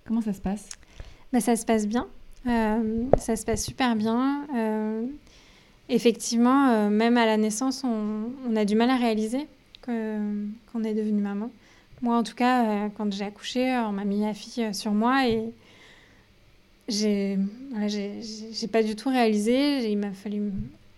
[0.06, 0.68] Comment ça se passe?
[1.34, 2.08] Bah, Ça se passe bien.
[2.48, 4.48] Euh, ça se passe super bien
[5.92, 9.48] effectivement, euh, même à la naissance, on, a du mal à réaliser
[9.86, 11.52] qu'on est devenu maman.
[12.02, 14.92] Moi, en tout cas, euh, quand j'ai accouché, on m'a mis ma fille euh, sur
[14.92, 15.44] moi et
[16.88, 17.38] j'ai
[17.72, 17.88] voilà,
[18.72, 19.92] pas du tout réalisé.
[19.92, 20.52] Il m'a fallu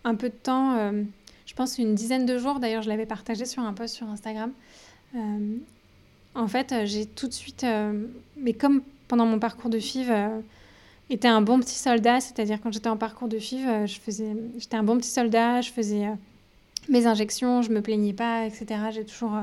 [0.04, 0.92] un peu de temps,
[1.46, 2.60] je pense une dizaine de jours.
[2.60, 4.52] D'ailleurs, je l'avais partagé sur un post sur Instagram.
[6.34, 7.66] en fait, j'ai tout de suite,
[8.38, 8.82] mais comme
[9.14, 10.11] pendant mon parcours de FIV,
[11.14, 14.36] était un bon petit soldat, c'est-à-dire quand j'étais en parcours de FIV, euh, je faisais,
[14.57, 16.16] j'étais un bon petit soldat, je faisais euh,
[16.89, 18.66] mes injections, je me plaignais pas, etc.
[18.91, 19.38] J'ai toujours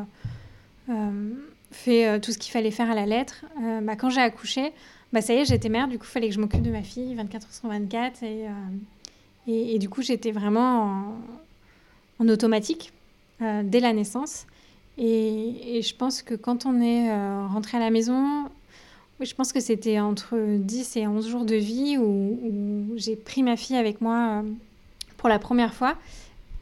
[0.88, 1.30] euh,
[1.70, 3.44] fait tout ce qu'il fallait faire à la lettre.
[3.82, 4.72] Bah, quand j'ai accouché,
[5.12, 6.82] bah, ça y est, j'étais mère, du coup, il fallait que je m'occupe de ma
[6.82, 8.22] fille 24 heures sur 24.
[8.24, 8.46] Et,
[9.46, 11.16] et, et du coup, j'étais vraiment
[12.18, 12.92] en, automatique
[13.40, 14.46] dès la naissance.
[14.98, 17.10] Et, je pense que quand on est
[17.46, 18.50] rentré à la maison,
[19.24, 23.56] je pense que c'était entre 10 et 11 jours de vie où, j'ai pris ma
[23.56, 24.50] fille avec moi euh,
[25.16, 25.96] pour la première fois.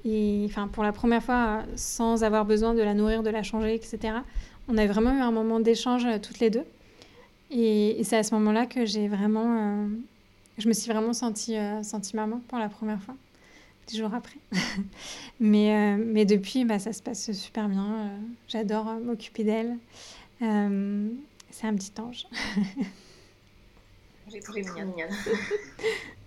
[0.04, 3.74] Et, enfin, pour la première fois, sans avoir besoin de la nourrir, de la changer,
[3.74, 4.14] etc.
[4.68, 6.64] On a vraiment eu un moment d'échange euh, toutes les deux.
[7.50, 9.58] Et, c'est à ce moment-là que j'ai vraiment.
[9.58, 9.88] Euh,
[10.58, 13.14] je me suis vraiment sentie, sentie maman pour la première fois,
[13.86, 14.38] dix jours après.
[15.40, 18.10] mais, mais depuis, bah, ça se passe super bien.
[18.48, 19.76] J'adore m'occuper d'elle.
[21.50, 22.26] C'est un petit ange.
[24.28, 25.10] J'ai trouvé mignonne.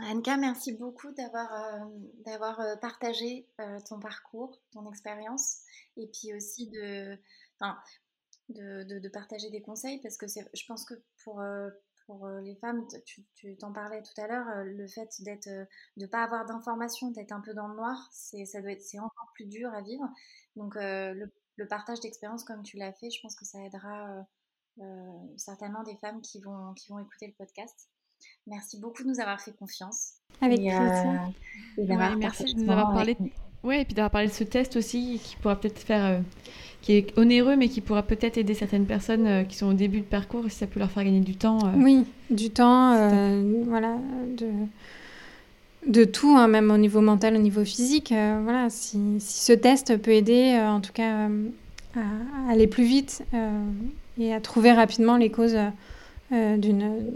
[0.00, 1.84] Anka, merci beaucoup d'avoir euh,
[2.24, 5.58] d'avoir euh, partagé euh, ton parcours, ton expérience,
[5.96, 7.18] et puis aussi de,
[8.48, 10.94] de, de, de, partager des conseils, parce que je pense que
[11.24, 11.42] pour,
[12.06, 15.66] pour les femmes, tu, tu t'en parlais tout à l'heure, le fait d'être de
[15.98, 18.98] ne pas avoir d'informations, d'être un peu dans le noir, c'est ça doit être c'est
[18.98, 20.08] encore plus dur à vivre.
[20.56, 24.22] Donc le, le partage d'expérience comme tu l'as fait, je pense que ça aidera euh,
[25.36, 27.88] certainement des femmes qui vont, qui vont écouter le podcast.
[28.46, 30.14] Merci beaucoup de nous avoir fait confiance.
[30.40, 30.80] Avec plaisir.
[31.78, 33.16] Euh, merci de nous avoir parlé.
[33.62, 36.20] Ouais, et puis d'avoir parlé de ce test aussi, qui pourra peut-être faire, euh,
[36.80, 40.06] qui est onéreux, mais qui pourra peut-être aider certaines personnes qui sont au début de
[40.06, 41.58] parcours, si ça peut leur faire gagner du temps.
[41.76, 42.96] Oui, du temps,
[43.66, 43.98] voilà,
[44.36, 44.50] de,
[45.86, 48.08] de tout, hein, même au niveau mental, au niveau physique.
[48.08, 51.28] voilà, si, si, ce test peut aider, en tout cas,
[51.96, 53.24] à, aller plus vite
[54.18, 55.56] et à trouver rapidement les causes
[56.32, 57.12] euh, d'une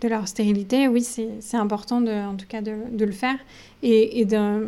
[0.00, 3.36] de leur stérilité, oui, c'est important de, en tout cas de, de le faire
[3.82, 4.60] et, d'en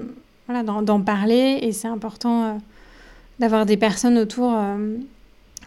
[0.49, 0.65] voilà,
[1.05, 1.61] parler.
[1.63, 2.53] Et c'est important euh,
[3.39, 4.97] d'avoir des personnes autour euh,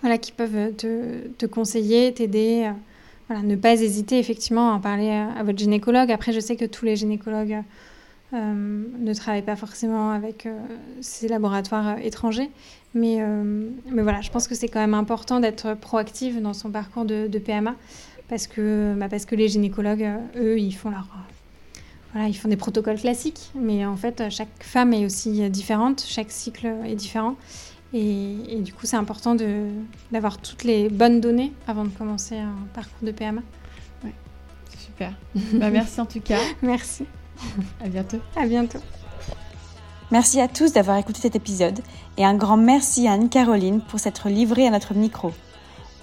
[0.02, 2.70] voilà, qui peuvent te, te conseiller, t'aider.
[3.30, 6.12] voilà, ne pas hésiter effectivement à en parler à, votre gynécologue.
[6.12, 7.62] Après, je sais que tous les gynécologues
[8.34, 10.50] ne travaillent pas forcément avec
[11.00, 12.50] ces laboratoires étrangers,
[12.96, 16.72] mais, euh, mais voilà, je pense que c'est quand même important d'être proactive dans son
[16.72, 17.76] parcours de, PMA
[18.30, 21.06] parce que, bah parce que les gynécologues, euh, eux, ils font leur,
[22.14, 26.32] voilà, ils font des protocoles classiques, mais en fait, chaque femme est aussi différente, chaque
[26.32, 27.36] cycle est différent.
[27.94, 29.36] Et, et du coup, c'est important
[30.12, 33.42] d'avoir toutes les bonnes données avant de commencer un parcours de PMA.
[34.70, 35.14] C'est super.
[35.54, 36.40] bah, merci en tout cas.
[36.62, 37.06] Merci.
[37.84, 38.20] À bientôt.
[38.36, 38.80] À bientôt.
[40.12, 41.80] Merci à tous d'avoir écouté cet épisode
[42.18, 45.32] et un grand merci à Anne-Caroline pour s'être livrée à notre micro.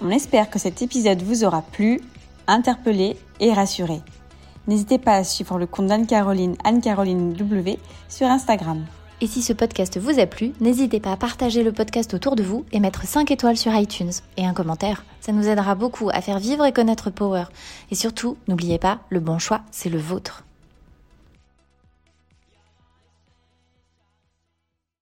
[0.01, 2.01] On espère que cet épisode vous aura plu,
[2.45, 4.01] interpellé et rassuré.
[4.67, 7.33] N'hésitez pas à suivre le compte d'Anne-Caroline, Anne-Caroline
[8.09, 8.85] sur Instagram.
[9.21, 12.43] Et si ce podcast vous a plu, n'hésitez pas à partager le podcast autour de
[12.43, 15.05] vous et mettre 5 étoiles sur iTunes et un commentaire.
[15.21, 17.45] Ça nous aidera beaucoup à faire vivre et connaître Power.
[17.89, 20.43] Et surtout, n'oubliez pas, le bon choix, c'est le vôtre.